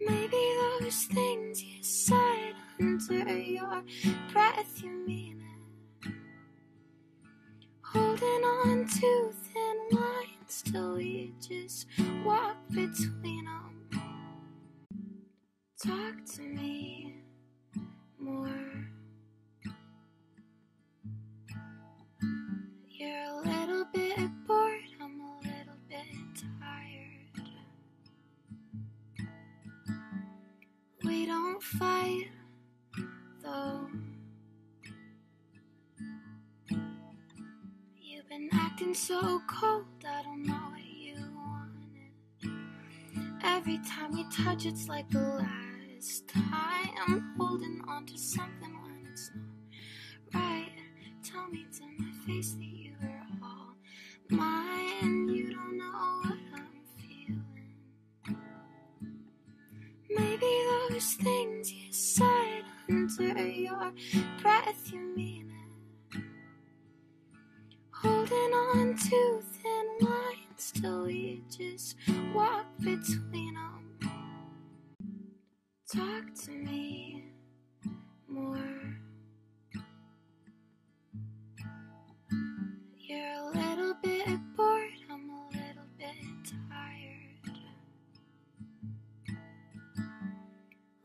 Maybe 0.00 0.56
those 0.80 1.04
things 1.04 1.62
you 1.62 1.82
said 1.82 2.54
under 2.80 3.38
your 3.38 3.82
breath, 4.32 4.82
you 4.82 4.90
mean 5.06 5.42
it. 6.04 6.12
Holding 7.82 8.44
on 8.44 8.86
to 8.86 9.32
thin 9.52 9.78
lines 9.98 10.62
till 10.64 10.94
we 10.96 11.32
just 11.40 11.86
walk 12.24 12.56
between 12.70 13.44
them. 13.44 13.75
Talk 15.86 16.24
to 16.34 16.42
me 16.42 17.14
more. 18.18 18.48
You're 22.90 23.24
a 23.24 23.36
little 23.44 23.84
bit 23.92 24.18
bored, 24.48 24.80
I'm 25.00 25.20
a 25.20 25.38
little 25.42 25.78
bit 25.88 26.42
tired. 26.60 27.50
We 31.04 31.26
don't 31.26 31.62
fight, 31.62 32.30
though. 33.44 33.88
You've 37.96 38.28
been 38.28 38.48
acting 38.52 38.92
so 38.92 39.40
cold, 39.46 39.84
I 40.04 40.22
don't 40.24 40.44
know 40.44 40.54
what 40.54 40.84
you 40.84 41.14
wanted. 41.36 42.10
Every 43.44 43.78
time 43.88 44.14
we 44.14 44.24
touch, 44.32 44.66
it's 44.66 44.88
like 44.88 45.08
the 45.10 45.20
last 45.20 45.55
time. 46.28 46.90
I'm 47.08 47.34
holding 47.38 47.80
on 47.88 48.06
to 48.06 48.18
something 48.18 48.72
when 48.82 49.08
it's 49.12 49.30
not 49.34 50.40
right. 50.40 50.70
Tell 51.22 51.48
me 51.48 51.66
to 51.78 51.82
my 51.98 52.12
face 52.26 52.52
that 52.52 52.64
you 52.64 52.92
are 53.02 53.26
all 53.42 53.74
mine. 54.30 54.92
And 55.02 55.30
you 55.30 55.52
don't 55.52 55.76
know 55.76 56.20
what 56.22 56.38
I'm 56.54 56.82
feeling. 56.96 57.44
Maybe 60.08 60.64
those 60.90 61.14
things 61.14 61.72
you 61.72 61.92
said 61.92 62.62
under 62.88 63.46
your 63.48 63.92
breath, 64.40 64.92
you 64.92 65.00
mean 65.16 65.50
it. 66.12 66.22
Holding 67.90 68.52
on 68.54 68.96
to 68.96 69.42
thin 69.62 69.86
lines 70.08 70.72
till 70.80 71.04
we 71.04 71.42
just 71.50 71.96
walk 72.34 72.66
between 72.78 73.54
them. 73.54 73.75
Talk 75.96 76.34
to 76.44 76.50
me 76.50 77.24
more. 78.28 78.58
You're 82.98 83.18
a 83.18 83.50
little 83.54 83.94
bit 84.02 84.38
bored, 84.54 84.90
I'm 85.10 85.30
a 85.30 85.48
little 85.52 85.88
bit 85.96 86.52
tired. 86.70 87.56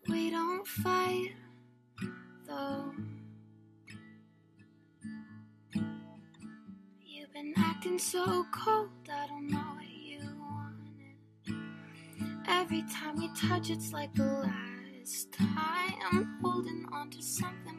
We 0.09 0.29
don't 0.29 0.67
fight, 0.67 1.35
though. 2.45 2.93
You've 7.01 7.31
been 7.33 7.53
acting 7.55 7.97
so 7.97 8.45
cold, 8.51 8.89
I 9.09 9.27
don't 9.27 9.47
know 9.49 9.57
what 9.57 9.89
you 9.89 10.19
wanted. 10.37 11.15
Every 12.49 12.83
time 12.93 13.15
we 13.17 13.29
touch, 13.35 13.69
it's 13.69 13.93
like 13.93 14.13
the 14.15 14.23
to 17.11 17.21
something 17.21 17.70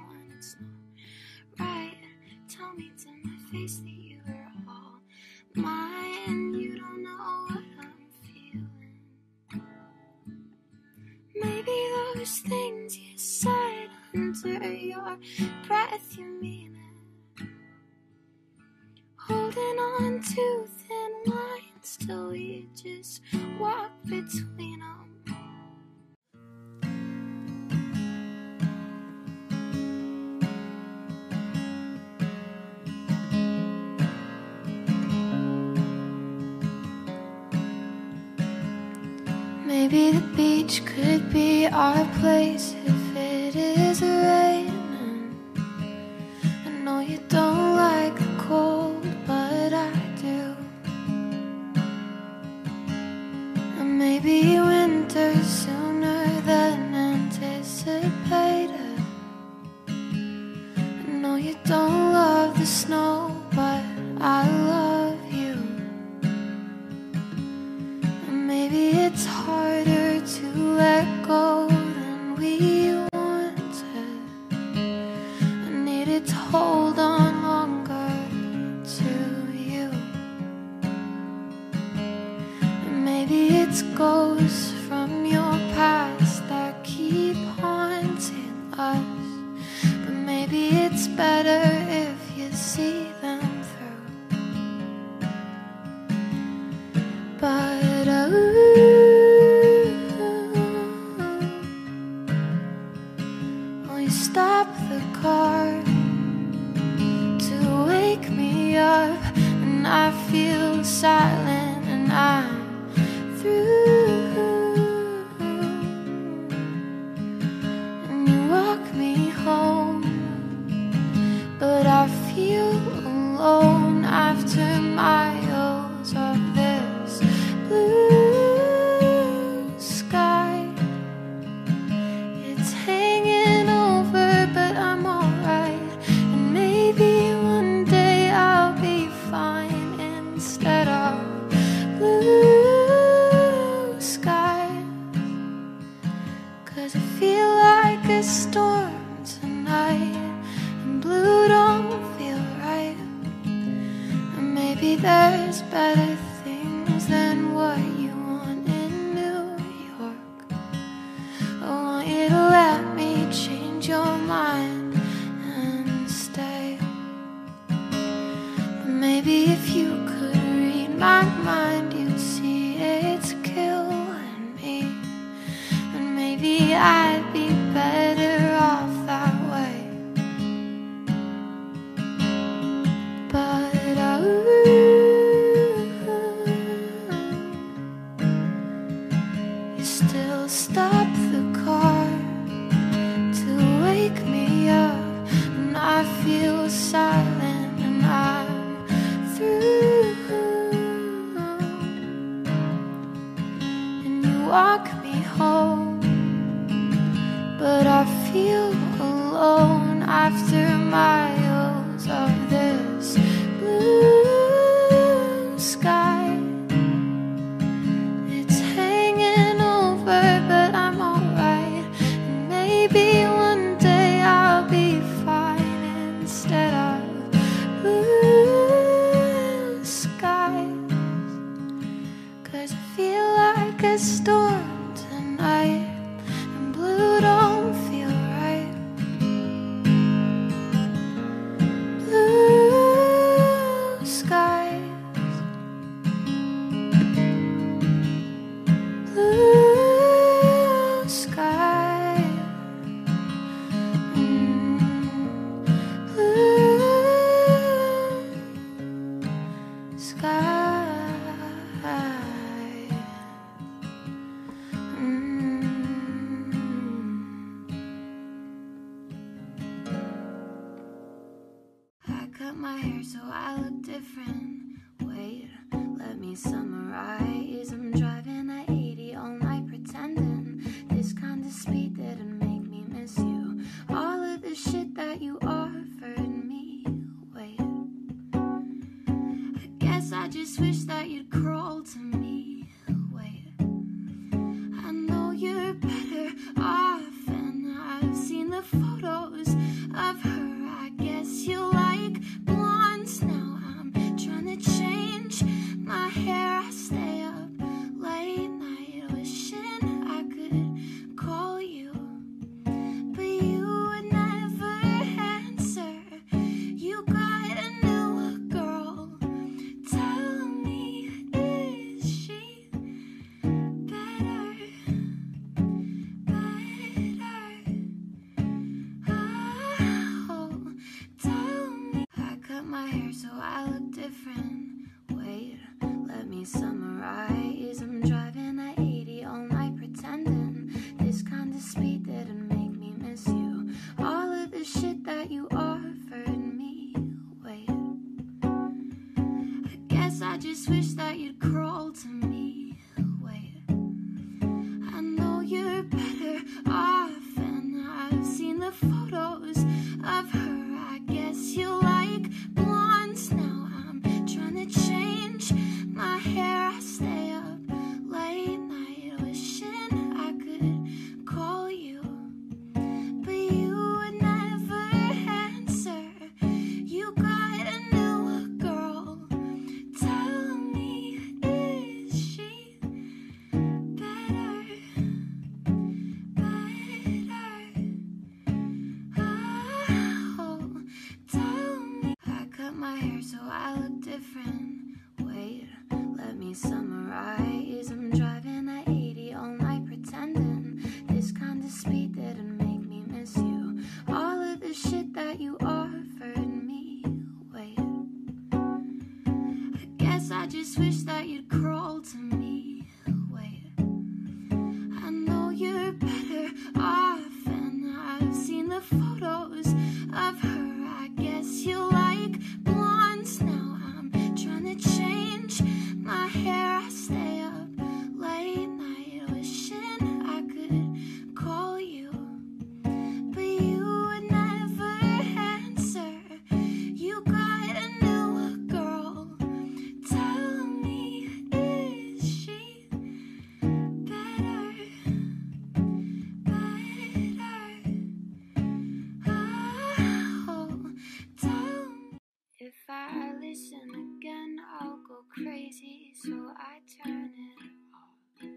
so 456.15 456.53
I 456.57 456.81
turn 457.03 457.31
it 457.35 457.59
off. 457.95 458.49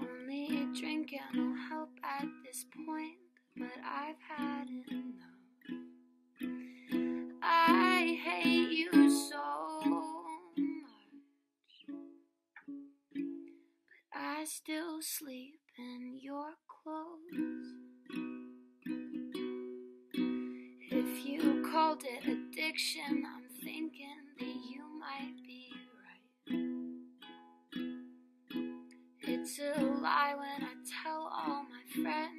Only 0.00 0.46
a 0.46 0.66
drink 0.78 1.12
and 1.12 1.38
will 1.38 1.56
help 1.68 1.90
at 2.02 2.26
this 2.44 2.64
point, 2.86 3.18
but 3.56 3.78
I've 3.84 4.20
had 4.26 4.68
enough. 4.90 5.36
I 7.42 8.18
hate 8.24 8.70
you 8.70 8.90
so 9.10 9.82
much, 9.84 10.14
but 13.14 14.14
I 14.14 14.44
still 14.44 15.02
sleep 15.02 15.60
in 15.78 16.18
your 16.20 16.54
clothes. 16.66 17.74
If 20.90 21.26
you 21.26 21.68
called 21.70 22.02
it 22.04 22.24
addiction, 22.26 23.24
I'm 23.26 23.48
thinking 23.62 24.16
that 24.38 24.46
you 24.46 24.75
might 25.06 25.36
be 25.46 25.72
right. 26.02 26.58
It's 29.22 29.58
a 29.60 29.80
lie 29.80 30.34
when 30.36 30.68
I 30.68 30.74
tell 31.04 31.30
all 31.32 31.64
my 31.64 32.02
friends. 32.02 32.35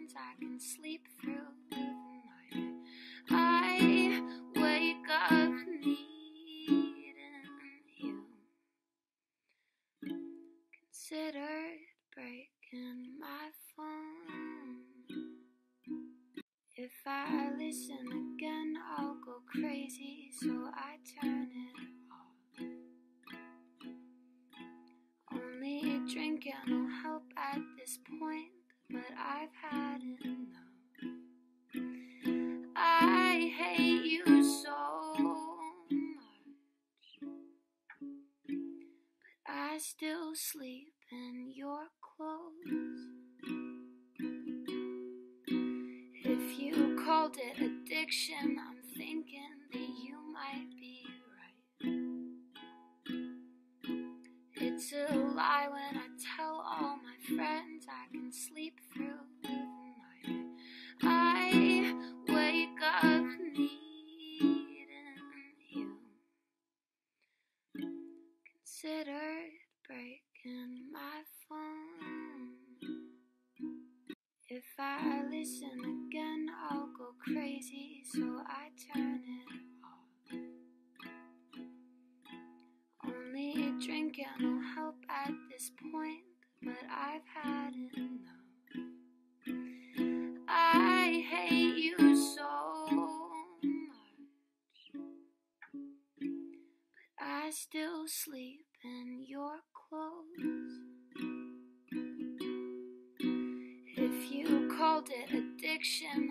ocean. 105.88 106.27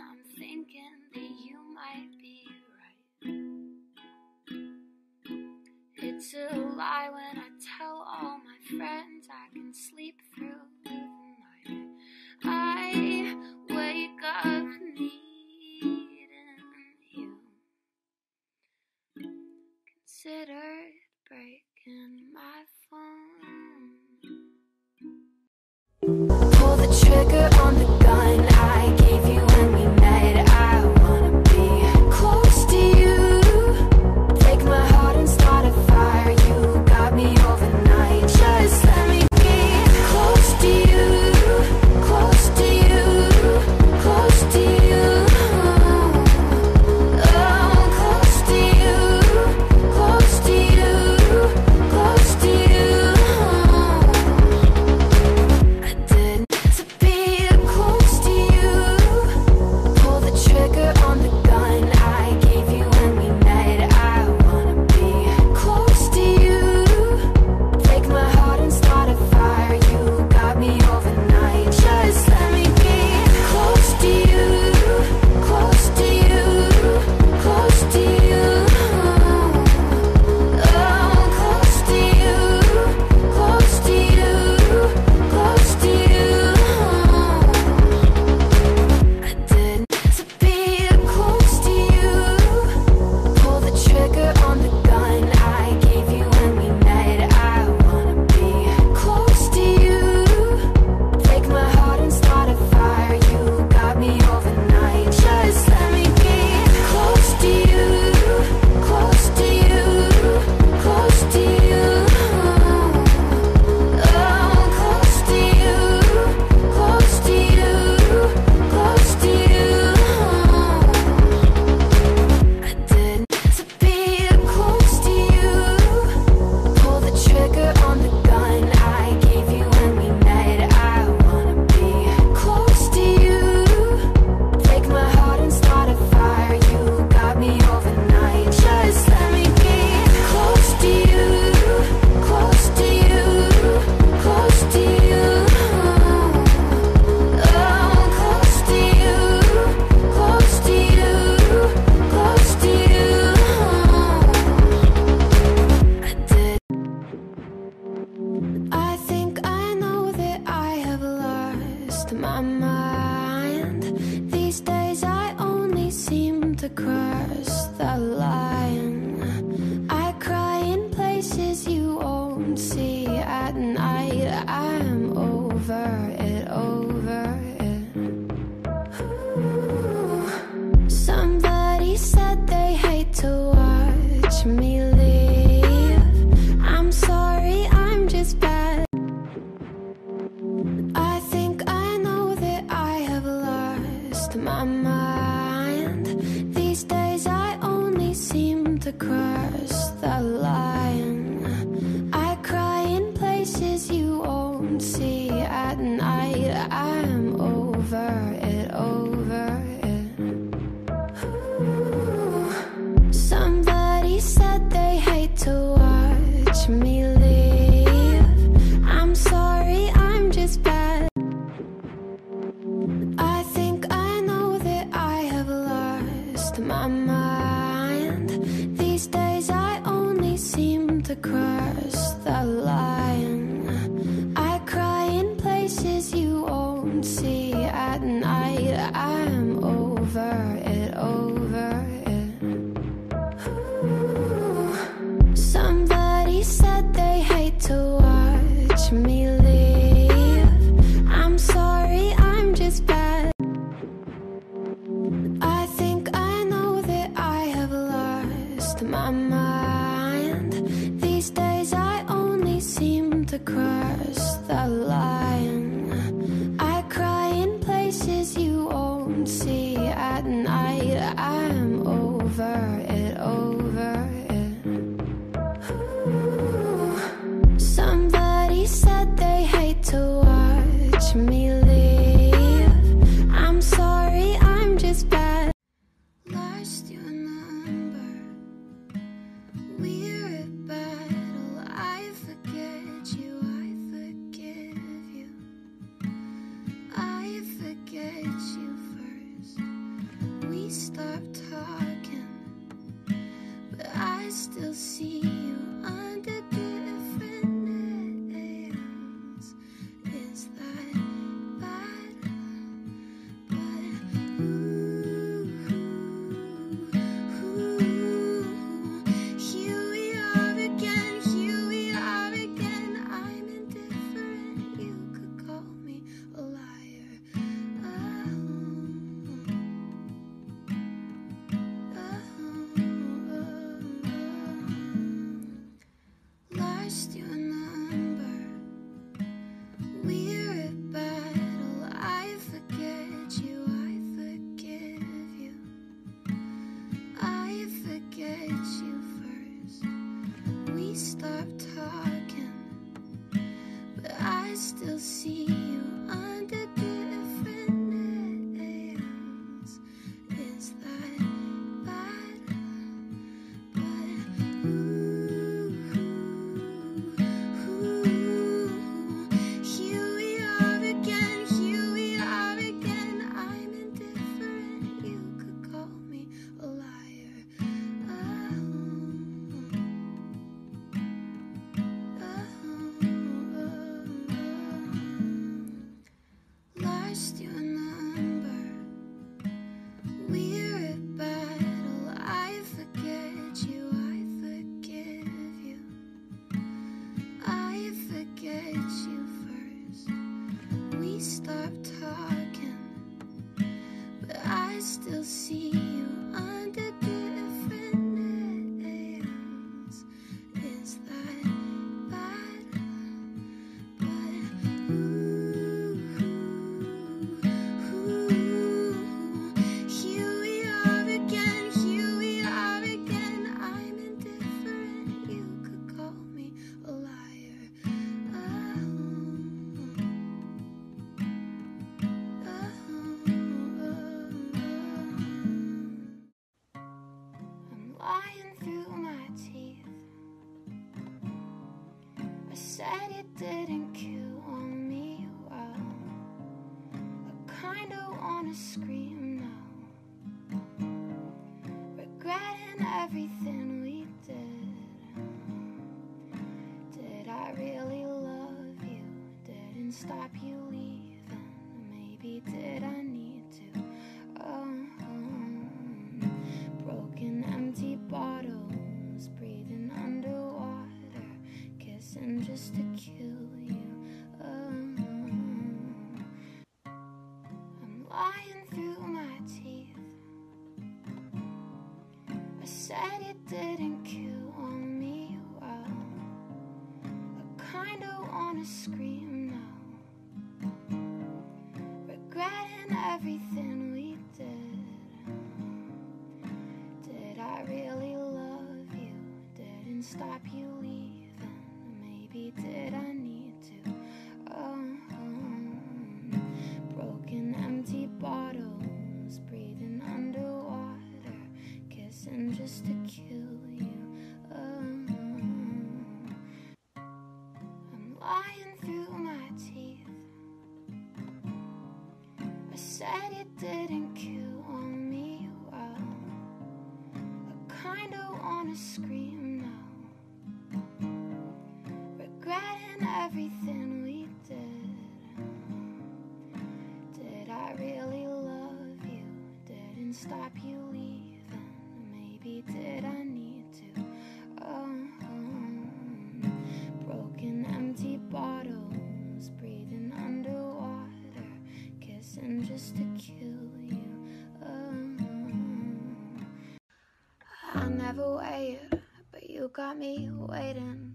Me 559.99 560.31
waiting. 560.33 561.15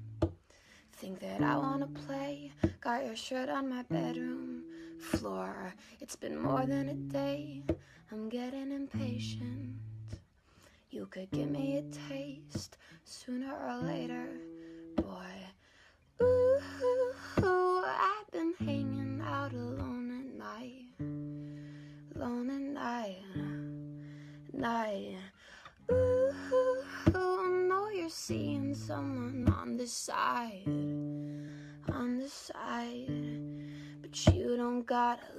Think 0.94 1.20
that 1.20 1.42
I 1.42 1.58
wanna 1.58 1.88
play. 1.88 2.52
Got 2.80 3.06
your 3.06 3.16
shirt 3.16 3.50
on 3.50 3.70
my 3.70 3.84
bedroom 3.84 4.64
floor. 5.00 5.74
It's 6.00 6.16
been 6.16 6.38
more 6.38 6.66
than 6.66 6.90
a 6.90 6.94
day. 6.94 7.64
I'm 8.12 8.30
getting 8.30 8.72
impatient. 8.72 9.76
You 10.90 11.06
could 11.06 11.32
give 11.32 11.50
me 11.50 11.78
a 11.78 11.82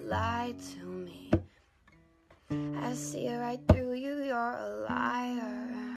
lie 0.04 0.54
to 0.72 0.86
me. 0.86 1.30
I 2.80 2.92
see 2.94 3.32
right 3.34 3.60
through 3.68 3.94
you, 3.94 4.22
you're 4.24 4.36
a 4.36 4.86
liar. 4.88 5.94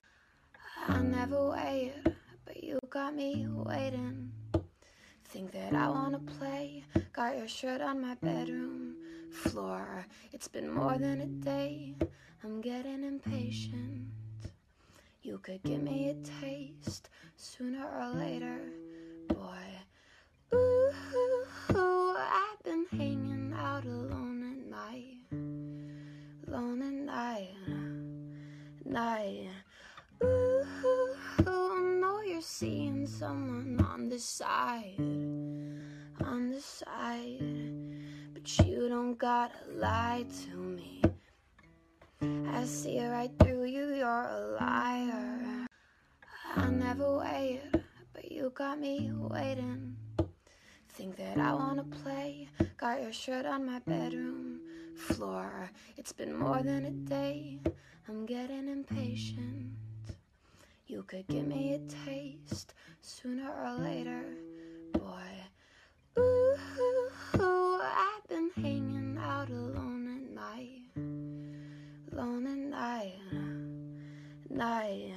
I 0.87 1.01
never 1.01 1.49
waited, 1.49 2.15
but 2.45 2.63
you 2.63 2.79
got 2.89 3.15
me 3.15 3.47
waiting. 3.49 4.31
Think 5.25 5.51
that 5.51 5.73
I 5.73 5.89
wanna 5.89 6.19
play, 6.19 6.83
got 7.11 7.37
your 7.37 7.47
shirt 7.47 7.81
on 7.81 8.01
my 8.01 8.15
bedroom 8.15 8.95
floor. 9.31 10.05
It's 10.31 10.47
been 10.47 10.71
more 10.71 10.97
than 10.97 11.21
a 11.21 11.25
day, 11.25 11.95
I'm 12.43 12.61
getting 12.61 13.03
impatient. 13.03 14.07
You 15.21 15.39
could 15.39 15.63
give 15.63 15.81
me 15.81 16.09
a 16.09 16.41
taste 16.41 17.09
sooner 17.35 17.85
or 17.85 18.09
later, 18.17 18.59
boy. 19.27 19.57
Ooh, 20.53 20.91
I've 22.17 22.63
been 22.63 22.85
hanging 22.91 23.53
out 23.57 23.85
alone 23.85 24.43
at 24.51 24.57
night, 24.69 25.19
alone 26.47 26.81
at 26.81 26.93
night, 26.93 27.55
night. 28.85 29.49
Ooh, 30.23 30.65
I 31.39 31.97
know 31.99 32.21
you're 32.21 32.41
seeing 32.41 33.07
someone 33.07 33.79
on 33.89 34.09
the 34.09 34.19
side, 34.19 34.95
on 34.99 36.51
the 36.51 36.61
side, 36.61 37.41
but 38.33 38.59
you 38.59 38.87
don't 38.89 39.17
gotta 39.17 39.55
lie 39.73 40.25
to 40.43 40.57
me. 40.57 41.01
I 42.21 42.63
see 42.65 43.05
right 43.05 43.31
through 43.39 43.65
you, 43.65 43.95
you're 43.95 44.07
a 44.07 44.57
liar. 44.59 45.67
I 46.55 46.69
never 46.69 47.17
waited, 47.17 47.83
but 48.13 48.31
you 48.31 48.51
got 48.55 48.79
me 48.79 49.11
waiting. 49.13 49.97
Think 50.95 51.17
that 51.17 51.37
I 51.37 51.53
wanna 51.53 51.83
play, 51.83 52.47
got 52.77 53.01
your 53.01 53.11
shirt 53.11 53.45
on 53.45 53.65
my 53.65 53.79
bedroom 53.79 54.61
floor. 54.95 55.69
It's 55.97 56.13
been 56.13 56.37
more 56.37 56.63
than 56.63 56.85
a 56.85 56.91
day, 56.91 57.59
I'm 58.07 58.25
getting 58.25 58.69
impatient. 58.69 59.73
You 60.87 61.03
could 61.03 61.27
give 61.27 61.45
me 61.45 61.73
a 61.73 61.79
taste 62.05 62.73
sooner 63.01 63.51
or 63.51 63.73
later, 63.73 64.23
boy. 64.93 65.31
Ooh, 66.17 66.57
I've 67.81 68.27
been 68.29 68.49
hanging 68.55 69.17
out 69.21 69.49
alone 69.49 70.07
at 70.15 70.31
night 70.33 70.85
alone 72.13 72.47
at 72.47 72.57
night, 72.57 73.19
night. 74.49 75.13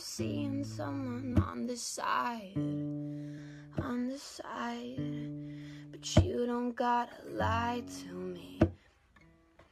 Seeing 0.00 0.62
someone 0.62 1.42
on 1.42 1.66
the 1.66 1.76
side, 1.76 2.52
on 2.56 4.08
the 4.08 4.16
side, 4.16 4.96
but 5.90 6.24
you 6.24 6.46
don't 6.46 6.72
gotta 6.74 7.16
lie 7.26 7.82
to 8.02 8.14
me. 8.14 8.60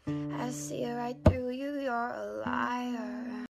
I 0.07 0.51
see 0.51 0.85
right 0.90 1.16
through 1.24 1.51
you, 1.51 1.78
you're 1.81 2.11
a 2.11 2.43
liar. 2.44 3.47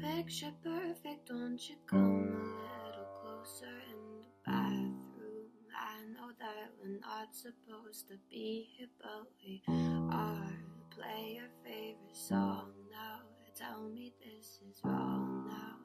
Picture 0.00 0.52
perfect, 0.62 1.28
don't 1.28 1.58
you 1.66 1.76
come 1.86 2.56
a 2.60 2.86
little 2.86 3.08
closer 3.22 3.72
in 3.90 4.20
the 4.20 4.28
bathroom? 4.44 5.48
I 5.74 6.04
know 6.12 6.30
that 6.38 6.70
we're 6.78 7.00
not 7.00 7.34
supposed 7.34 8.08
to 8.08 8.16
be 8.30 8.68
here, 8.76 8.88
but 9.00 9.26
we 9.42 9.62
are. 10.12 10.52
Play 10.90 11.36
your 11.36 11.50
favorite 11.64 12.14
song 12.14 12.72
now. 12.90 13.20
Tell 13.56 13.88
me 13.88 14.12
this 14.20 14.60
is 14.70 14.80
wrong 14.84 15.46
now. 15.48 15.77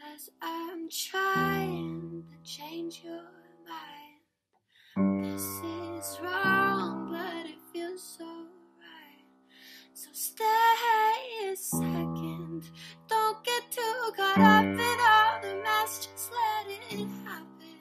Cause 0.00 0.30
I'm 0.40 0.88
trying 0.88 2.24
to 2.30 2.36
change 2.48 3.02
your 3.04 3.24
mind. 3.66 5.24
This 5.24 5.42
is 5.42 6.20
wrong, 6.22 7.08
but 7.10 7.50
it 7.50 7.58
feels 7.72 8.16
so 8.18 8.24
right. 8.24 9.24
So 9.94 10.10
stay 10.12 10.44
a 11.52 11.56
second. 11.56 12.70
Don't 13.08 13.44
get 13.44 13.62
too 13.72 14.12
caught 14.16 14.38
up 14.38 14.64
in 14.66 14.98
all 15.00 15.40
the 15.42 15.62
mess. 15.64 16.06
Just 16.06 16.30
let 16.32 17.00
it 17.00 17.08
happen. 17.24 17.80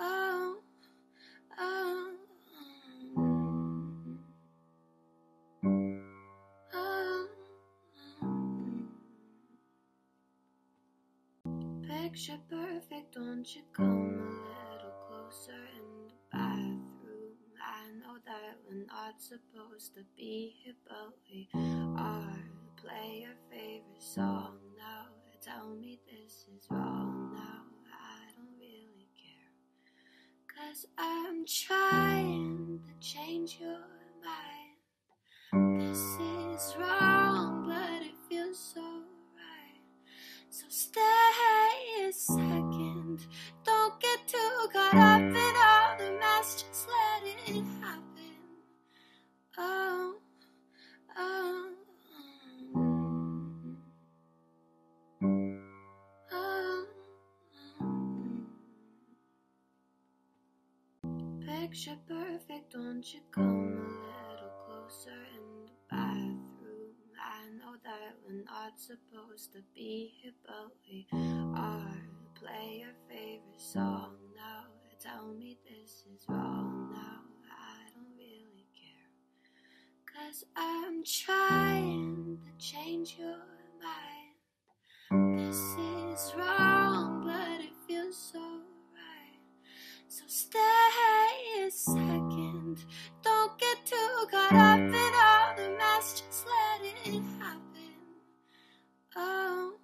Oh, 0.00 0.56
oh. 1.58 1.95
Don't 13.16 13.56
you 13.56 13.62
come 13.72 13.86
a 13.88 14.74
little 14.74 14.92
closer 15.08 15.52
in 15.74 16.08
the 16.08 16.12
bathroom? 16.30 17.32
I 17.64 17.88
know 17.98 18.18
that 18.26 18.58
we're 18.68 18.84
not 18.84 19.14
supposed 19.18 19.94
to 19.94 20.02
be 20.18 20.54
here, 20.62 20.74
but 20.86 21.14
we 21.30 21.48
are. 21.96 22.38
Play 22.76 23.22
your 23.22 23.36
favorite 23.50 24.02
song 24.02 24.58
now. 24.76 25.06
Tell 25.42 25.74
me 25.80 25.98
this 26.06 26.46
is 26.54 26.66
wrong 26.70 27.30
now. 27.32 27.62
I 27.90 28.32
don't 28.36 28.52
really 28.60 29.08
care. 29.16 29.48
Cause 30.54 30.84
I'm 30.98 31.46
trying 31.46 32.80
to 32.84 33.06
change 33.06 33.58
your 33.58 33.80
mind. 34.22 35.80
This 35.80 35.98
is 35.98 36.76
wrong, 36.78 37.64
but 37.66 38.06
it 38.06 38.14
feels 38.28 38.58
so 38.74 38.82
right. 38.82 39.80
So 40.50 40.66
stay 40.68 41.00
a 42.06 42.12
second 42.12 42.65
end. 43.16 43.26
Don't 43.64 44.00
get 44.00 44.26
too 44.26 44.68
caught 44.72 44.94
up 44.94 45.20
in 45.20 45.54
all 45.64 45.96
the 45.98 46.18
mess, 46.18 46.62
just 46.62 46.88
let 46.88 47.22
it 47.48 47.64
happen. 47.80 48.02
Oh, 49.58 50.14
oh. 51.16 51.72
oh. 56.32 56.86
Picture 61.46 61.96
perfect, 62.08 62.72
don't 62.72 63.14
you 63.14 63.20
come 63.32 63.44
a 63.44 64.32
little 64.32 64.52
closer 64.66 65.10
in 65.10 65.64
the 65.64 65.72
bathroom? 65.90 66.94
I 67.20 67.48
know 67.58 67.76
that 67.84 68.16
we're 68.24 68.44
not 68.44 68.78
supposed 68.78 69.52
to 69.52 69.58
be 69.74 70.14
here, 70.22 70.32
but 70.46 70.70
we 70.88 71.06
are. 71.56 72.15
Play 72.40 72.80
your 72.80 72.92
favorite 73.08 73.58
song 73.58 74.12
now. 74.36 74.64
Tell 75.00 75.32
me 75.32 75.56
this 75.64 76.04
is 76.14 76.24
wrong 76.28 76.90
now. 76.92 77.22
I 77.50 77.88
don't 77.94 78.12
really 78.18 78.66
care. 78.74 79.08
Cause 80.04 80.44
I'm 80.54 81.02
trying 81.02 82.38
to 82.44 82.64
change 82.64 83.16
your 83.18 83.38
mind. 83.80 85.38
This 85.38 85.56
is 85.56 86.34
wrong, 86.36 87.22
but 87.24 87.64
it 87.64 87.72
feels 87.88 88.16
so 88.32 88.40
right. 88.40 89.40
So 90.08 90.24
stay 90.26 90.60
a 91.64 91.70
second. 91.70 92.84
Don't 93.22 93.58
get 93.58 93.78
too 93.86 94.26
caught 94.30 94.52
up 94.52 94.78
in 94.80 95.12
all 95.24 95.54
the 95.56 95.74
mess. 95.78 96.20
Just 96.20 96.44
let 96.46 96.82
it 97.06 97.22
happen. 97.38 97.94
Oh. 99.16 99.75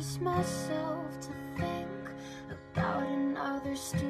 Force 0.00 0.18
myself 0.20 1.20
to 1.20 1.28
think 1.58 1.88
about 2.50 3.02
another 3.02 3.76
stupid 3.76 4.09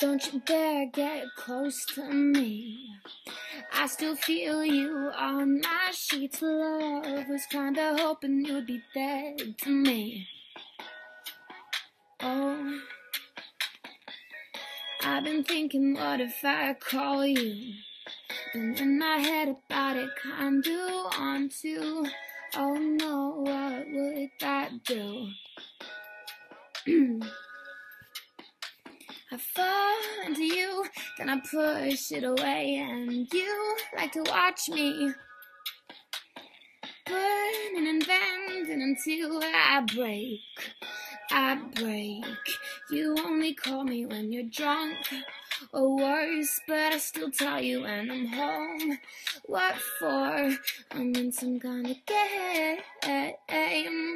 don't 0.00 0.32
you 0.32 0.40
dare 0.46 0.86
get 0.86 1.24
close 1.36 1.84
to 1.86 2.04
me. 2.04 2.88
I 3.72 3.86
still 3.86 4.14
feel 4.14 4.64
you 4.64 5.10
on 5.16 5.60
my 5.60 5.90
sheets. 5.92 6.40
Love 6.40 7.28
was 7.28 7.46
kinda 7.46 7.96
hoping 7.98 8.44
you'd 8.44 8.66
be 8.66 8.80
dead 8.94 9.58
to 9.58 9.70
me. 9.70 10.28
Oh, 12.20 12.80
I've 15.02 15.24
been 15.24 15.42
thinking, 15.42 15.94
what 15.94 16.20
if 16.20 16.44
I 16.44 16.74
call 16.74 17.26
you? 17.26 17.74
Been 18.52 18.74
in 18.76 18.98
my 18.98 19.18
head 19.18 19.48
about 19.48 19.96
it, 19.96 20.10
kinda 20.22 21.10
on 21.18 21.48
to. 21.62 22.06
Oh 22.54 22.74
no, 22.74 23.27
push 31.40 32.12
it 32.12 32.24
away, 32.24 32.76
and 32.76 33.32
you 33.32 33.76
like 33.96 34.12
to 34.12 34.22
watch 34.22 34.68
me 34.68 35.12
burning 37.06 37.88
and 37.88 38.06
bending 38.06 38.82
until 38.82 39.40
I 39.42 39.84
break. 39.94 40.40
I 41.30 41.56
break. 41.74 42.24
You 42.90 43.16
only 43.18 43.54
call 43.54 43.84
me 43.84 44.06
when 44.06 44.32
you're 44.32 44.44
drunk 44.44 44.96
or 45.72 45.96
worse, 45.96 46.60
but 46.66 46.92
I 46.92 46.98
still 46.98 47.30
tell 47.30 47.60
you 47.60 47.82
when 47.82 48.10
I'm 48.10 48.26
home. 48.26 48.98
What 49.44 49.74
for? 49.98 50.56
I'm 50.92 51.14
in 51.14 51.32
some 51.32 51.58
kind 51.60 51.86
of 51.86 51.96
game 52.06 52.78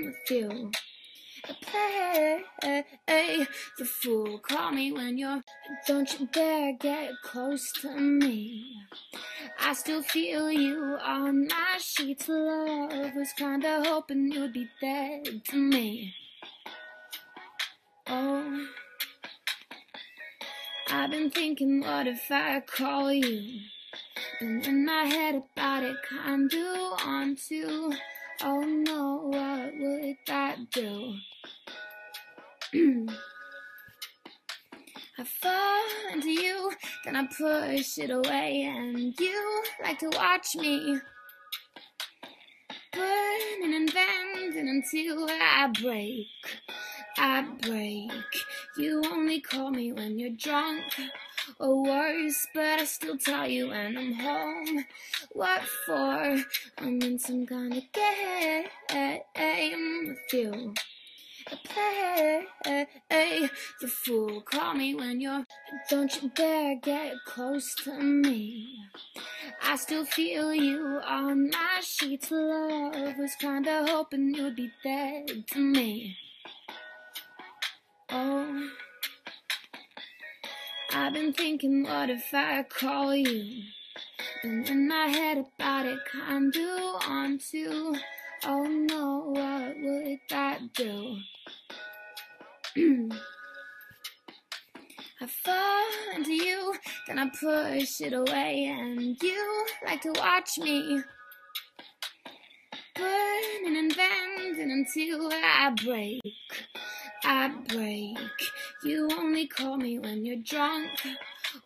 with 0.04 0.30
you. 0.30 0.70
Play 1.42 2.44
the 3.78 3.84
fool. 3.84 4.38
Call 4.38 4.70
me 4.70 4.92
when 4.92 5.18
you're. 5.18 5.42
Don't 5.86 6.18
you 6.18 6.28
dare 6.32 6.72
get 6.74 7.10
close 7.24 7.72
to 7.80 7.90
me. 7.96 8.76
I 9.60 9.72
still 9.74 10.02
feel 10.02 10.50
you 10.50 10.98
on 11.02 11.48
my 11.48 11.78
sheets. 11.78 12.28
Love 12.28 13.14
was 13.14 13.32
kinda 13.32 13.82
hoping 13.84 14.30
you'd 14.30 14.52
be 14.52 14.68
dead 14.80 15.44
to 15.46 15.56
me. 15.56 16.14
Oh, 18.06 18.68
I've 20.88 21.10
been 21.10 21.30
thinking, 21.30 21.80
what 21.80 22.06
if 22.06 22.30
I 22.30 22.60
call 22.60 23.12
you? 23.12 23.60
Been 24.38 24.62
in 24.62 24.84
my 24.84 25.04
head 25.04 25.34
about 25.36 25.82
it, 25.82 25.96
kinda 26.08 26.96
on 27.04 27.36
to. 27.48 27.92
Oh 28.44 28.60
no, 28.60 29.20
what 29.26 29.72
would 29.78 30.16
that 30.26 30.68
do? 30.72 31.14
I 35.16 35.24
fall 35.24 35.84
into 36.12 36.30
you, 36.30 36.72
then 37.04 37.14
I 37.14 37.26
push 37.26 37.98
it 37.98 38.10
away, 38.10 38.64
and 38.64 39.14
you 39.20 39.62
like 39.84 40.00
to 40.00 40.08
watch 40.08 40.56
me 40.56 40.98
burning 42.92 43.74
and 43.74 43.94
bending 43.94 44.68
until 44.68 45.28
I 45.30 45.70
break. 45.80 46.26
I 47.18 47.42
break. 47.60 48.10
You 48.76 49.04
only 49.06 49.40
call 49.40 49.70
me 49.70 49.92
when 49.92 50.18
you're 50.18 50.30
drunk 50.30 50.82
or 51.58 51.82
worse, 51.82 52.46
but 52.54 52.80
I 52.80 52.84
still 52.84 53.18
tell 53.18 53.48
you 53.48 53.68
when 53.68 53.96
I'm 53.96 54.12
home. 54.14 54.84
What 55.32 55.62
for? 55.86 56.42
I'm 56.78 57.02
in 57.02 57.18
some 57.18 57.46
kind 57.46 57.76
of 57.76 57.82
game 57.92 58.64
with 60.08 60.32
you. 60.32 60.74
I 61.50 62.86
play 63.08 63.48
the 63.80 63.88
fool. 63.88 64.42
Call 64.42 64.74
me 64.74 64.94
when 64.94 65.20
you're. 65.20 65.44
Don't 65.90 66.22
you 66.22 66.30
dare 66.34 66.76
get 66.76 67.14
close 67.26 67.74
to 67.84 67.98
me. 67.98 68.78
I 69.62 69.76
still 69.76 70.04
feel 70.04 70.54
you 70.54 71.00
on 71.04 71.50
my 71.50 71.80
sheets. 71.82 72.30
Love 72.30 73.16
was 73.18 73.34
kinda 73.36 73.86
hoping 73.88 74.34
you'd 74.34 74.56
be 74.56 74.70
dead 74.84 75.46
to 75.48 75.58
me. 75.58 76.16
Oh, 78.10 78.70
I've 80.94 81.14
been 81.14 81.32
thinking, 81.32 81.84
what 81.84 82.10
if 82.10 82.34
I 82.34 82.64
call 82.64 83.14
you? 83.14 83.62
Been 84.42 84.64
in 84.64 84.88
my 84.88 85.06
head 85.06 85.38
about 85.38 85.86
it, 85.86 85.98
kinda 86.10 86.98
on 87.08 87.38
to. 87.50 87.96
Oh 88.44 88.64
no, 88.64 89.22
what 89.28 89.74
would 89.78 90.18
that 90.28 90.74
do? 90.74 91.16
I 95.20 95.26
fall 95.26 95.84
into 96.14 96.32
you, 96.32 96.74
then 97.06 97.18
I 97.18 97.30
push 97.30 98.02
it 98.02 98.12
away, 98.12 98.66
and 98.66 99.16
you 99.22 99.66
like 99.86 100.02
to 100.02 100.12
watch 100.12 100.58
me 100.58 101.00
burning 102.94 103.76
and 103.78 103.96
bending 103.96 104.70
until 104.70 105.30
I 105.32 105.72
break. 105.82 106.20
I 107.24 107.48
break. 107.68 108.18
You 108.84 109.08
only 109.12 109.46
call 109.46 109.76
me 109.76 109.98
when 109.98 110.24
you're 110.24 110.36
drunk 110.36 110.90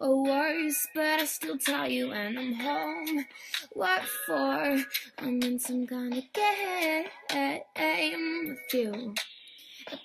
or 0.01 0.23
worse, 0.23 0.87
but 0.95 1.20
I 1.20 1.24
still 1.24 1.57
tell 1.57 1.89
you 1.89 2.09
when 2.09 2.37
I'm 2.37 2.55
home. 2.55 3.24
What 3.73 4.03
for? 4.27 4.83
I'm 5.19 5.43
in 5.43 5.59
some 5.59 5.87
kind 5.87 6.12
of 6.12 6.24
game 6.33 7.07
with 8.49 8.74
you. 8.74 9.15
I 9.89 9.97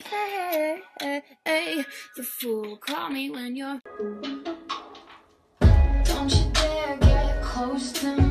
play 1.44 1.86
the 2.16 2.24
fool. 2.24 2.78
Call 2.78 3.10
me 3.10 3.30
when 3.30 3.56
you're. 3.56 3.82
Don't 5.60 6.34
you 6.34 6.52
dare 6.54 6.98
get 6.98 7.42
close 7.42 7.92
to 7.94 8.16
me. 8.16 8.31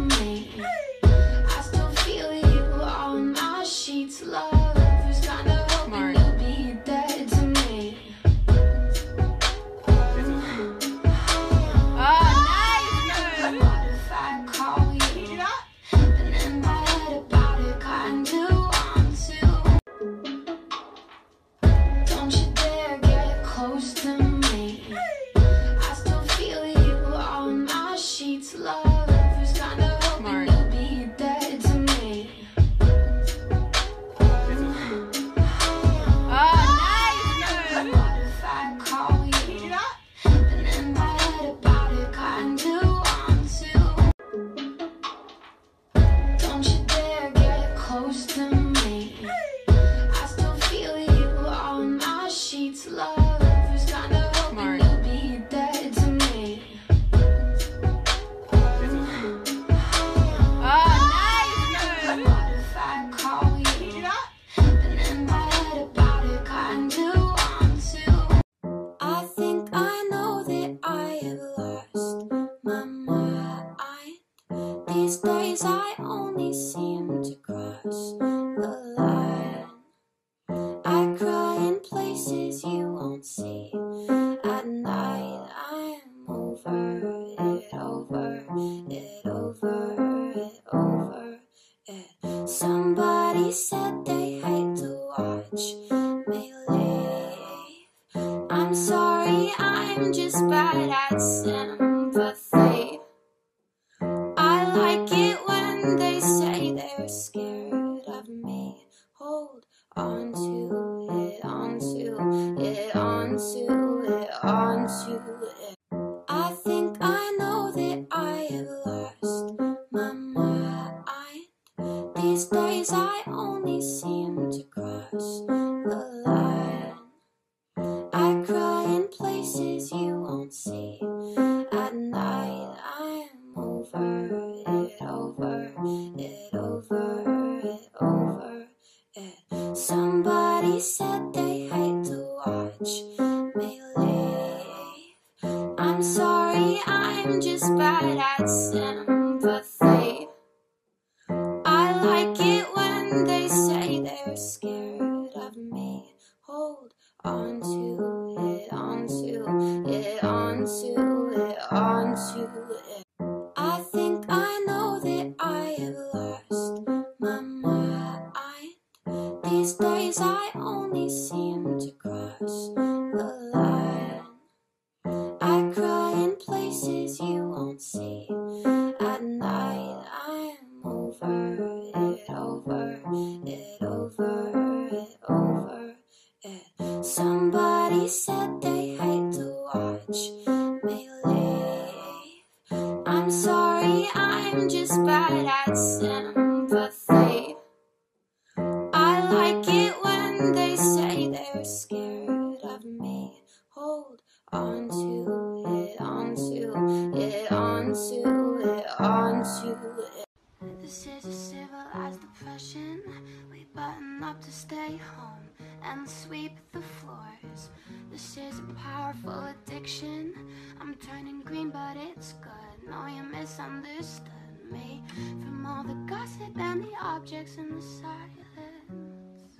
This 218.20 218.36
is 218.36 218.58
a 218.58 218.74
powerful 218.74 219.46
addiction. 219.46 220.34
I'm 220.78 220.94
turning 220.96 221.40
green, 221.40 221.70
but 221.70 221.96
it's 221.96 222.34
good. 222.34 222.86
No, 222.86 223.06
you 223.06 223.22
misunderstood 223.22 224.70
me. 224.70 225.02
From 225.40 225.64
all 225.64 225.82
the 225.82 225.94
gossip 226.06 226.54
and 226.58 226.84
the 226.84 226.92
objects 227.00 227.56
in 227.56 227.74
the 227.74 227.80
silence. 227.80 229.58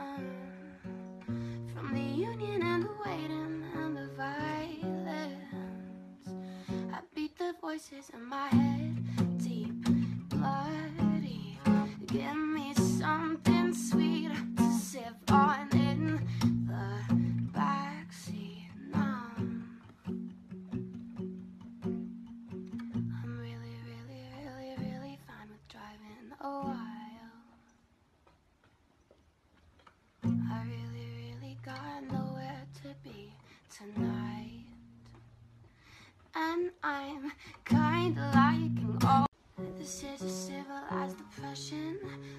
Um, 0.00 0.26
from 1.74 1.92
the 1.92 2.00
union 2.00 2.62
and 2.62 2.84
the 2.84 2.94
waiting 3.04 3.64
and 3.74 3.94
the 3.94 4.08
violence. 4.16 5.34
I 6.90 7.00
beat 7.14 7.36
the 7.36 7.54
voices 7.60 8.10
in 8.14 8.24
my 8.24 8.48
head, 8.48 9.38
deep, 9.38 9.74
bloody. 10.30 11.58
Give 12.06 12.34
me 12.34 12.72
something 12.74 13.74
sweet 13.74 14.30
to 14.56 14.72
sip 14.78 15.30
on 15.30 15.68
in 15.72 16.53
And 36.36 36.70
I'm 36.82 37.32
kinda 37.64 38.32
liking 38.34 38.98
all. 39.06 39.26
This 39.78 40.02
is 40.02 40.22
a 40.22 40.28
civilized 40.28 41.18
depression. 41.18 41.98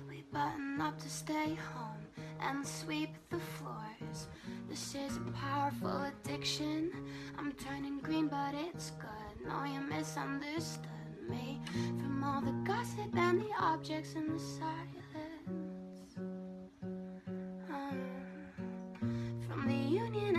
We 0.09 0.23
button 0.33 0.81
up 0.81 0.99
to 1.01 1.09
stay 1.09 1.55
home 1.73 2.05
and 2.41 2.65
sweep 2.67 3.15
the 3.29 3.39
floors. 3.39 4.27
This 4.67 4.95
is 4.95 5.17
a 5.17 5.31
powerful 5.31 6.03
addiction. 6.03 6.91
I'm 7.37 7.53
turning 7.53 7.99
green, 7.99 8.27
but 8.27 8.53
it's 8.53 8.91
good. 8.91 9.47
No, 9.47 9.63
you 9.63 9.79
misunderstood 9.79 10.89
me. 11.29 11.61
From 11.97 12.23
all 12.23 12.41
the 12.41 12.51
gossip 12.63 13.15
and 13.15 13.41
the 13.41 13.51
objects 13.59 14.13
in 14.13 14.33
the 14.33 14.39
silence. 14.39 16.17
Um, 17.69 17.99
from 19.47 19.67
the 19.67 19.73
union 19.73 20.35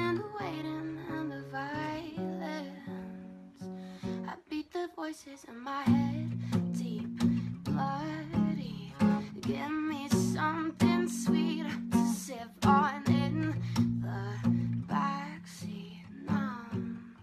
the 4.86 4.94
voices 4.94 5.44
in 5.48 5.60
my 5.60 5.82
head, 5.82 6.72
deep, 6.72 7.18
bloody. 7.64 8.92
Give 9.40 9.70
me 9.70 10.08
something 10.08 11.08
sweet 11.08 11.64
to 11.92 12.08
sip 12.12 12.66
on 12.66 13.02
in 13.06 13.54
the 14.02 14.50
backseat. 14.92 16.02
Numb. 16.26 17.14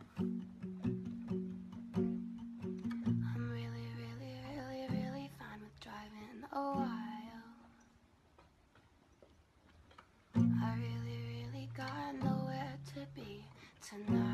I'm 3.36 3.52
really, 3.52 3.88
really, 4.02 4.34
really, 4.58 4.88
really 4.90 5.30
fine 5.40 5.62
with 5.62 5.80
driving 5.80 6.44
a 6.52 6.60
while. 6.60 6.90
I 10.36 10.76
really, 10.76 11.20
really 11.30 11.70
got 11.78 12.16
nowhere 12.24 12.78
to 12.96 13.00
be 13.16 13.46
tonight. 13.88 14.33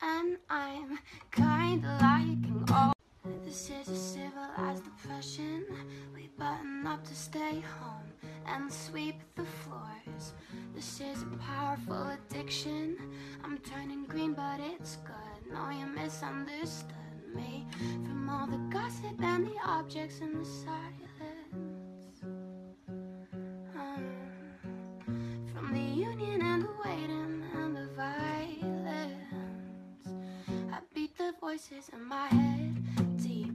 And 0.00 0.38
I'm 0.48 0.98
kinda 1.32 1.98
liking 2.00 2.64
all. 2.72 2.92
This 3.44 3.70
is 3.70 3.88
a 3.88 3.96
civilized 3.96 4.84
depression. 4.84 5.64
We 6.14 6.28
button 6.38 6.86
up 6.86 7.04
to 7.08 7.14
stay 7.14 7.60
home 7.60 8.12
and 8.46 8.72
sweep 8.72 9.16
the 9.34 9.44
floors. 9.44 10.34
This 10.74 11.00
is 11.00 11.22
a 11.22 11.36
powerful 11.38 12.10
addiction. 12.10 12.96
I'm 13.44 13.58
turning 13.58 14.04
green, 14.04 14.34
but 14.34 14.60
it's 14.60 14.96
good. 14.96 15.52
No, 15.52 15.70
you 15.70 15.86
misunderstood 15.86 16.94
me. 17.34 17.66
From 18.04 18.28
all 18.30 18.46
the 18.46 18.58
gossip 18.70 19.20
and 19.20 19.46
the 19.46 19.56
objects 19.64 20.20
in 20.20 20.38
the 20.38 20.44
silence. 20.44 22.22
Um, 23.76 24.04
from 25.52 25.72
the 25.72 25.80
union 25.80 26.42
and 26.42 26.62
the 26.62 26.70
waiting 26.84 27.37
the 31.28 31.34
voices 31.40 31.90
in 31.92 32.02
my 32.04 32.26
head, 32.28 33.18
deep, 33.18 33.52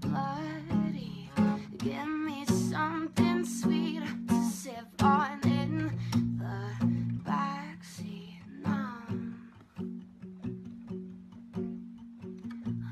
bloody. 0.00 1.30
Give 1.76 2.08
me 2.08 2.46
something 2.46 3.44
sweet 3.44 4.00
to 4.28 4.50
sip 4.50 5.02
on 5.02 5.38
in 5.44 5.92
the 6.38 6.60
backseat. 7.28 8.40
Numb. 8.62 9.38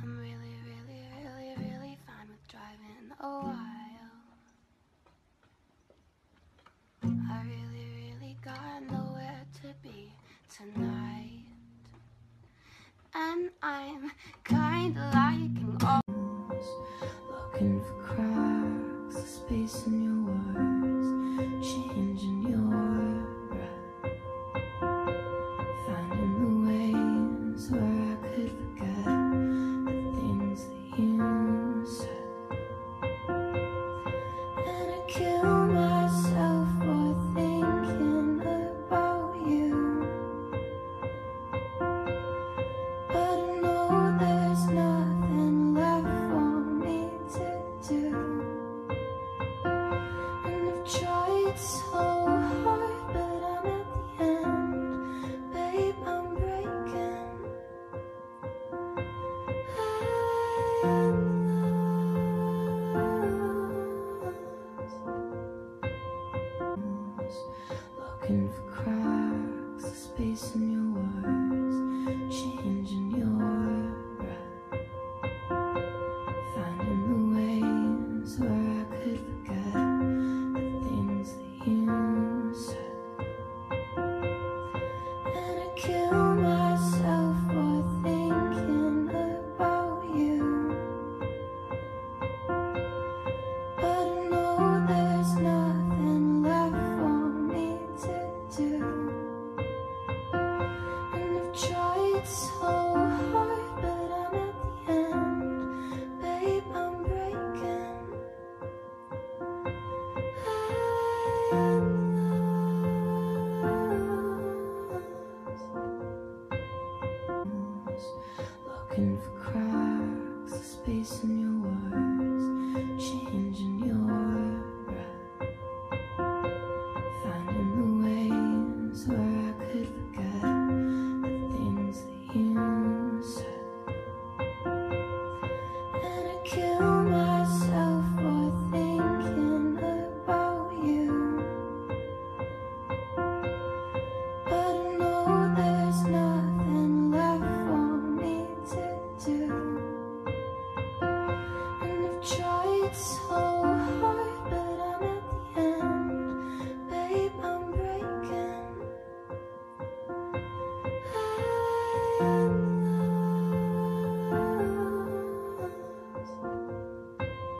I'm 0.02 0.18
really, 0.18 0.56
really, 0.68 1.00
really, 1.24 1.54
really 1.56 1.96
fine 2.06 2.28
with 2.28 2.46
driving 2.48 3.10
a 3.20 3.28
while. 3.28 3.56
I 7.02 7.42
really, 7.44 7.86
really 7.96 8.36
got 8.44 8.82
nowhere 8.90 9.46
to 9.62 9.68
be 9.82 10.12
tonight. 10.54 10.87
And 13.20 13.50
I'm 13.64 14.12
kinda 14.44 15.10
liking 15.12 15.76
all. 15.84 16.00
Looking 17.28 17.82
for 17.82 17.94
cracks, 18.04 19.28
space 19.28 19.86
in 19.88 20.04
your 20.04 20.07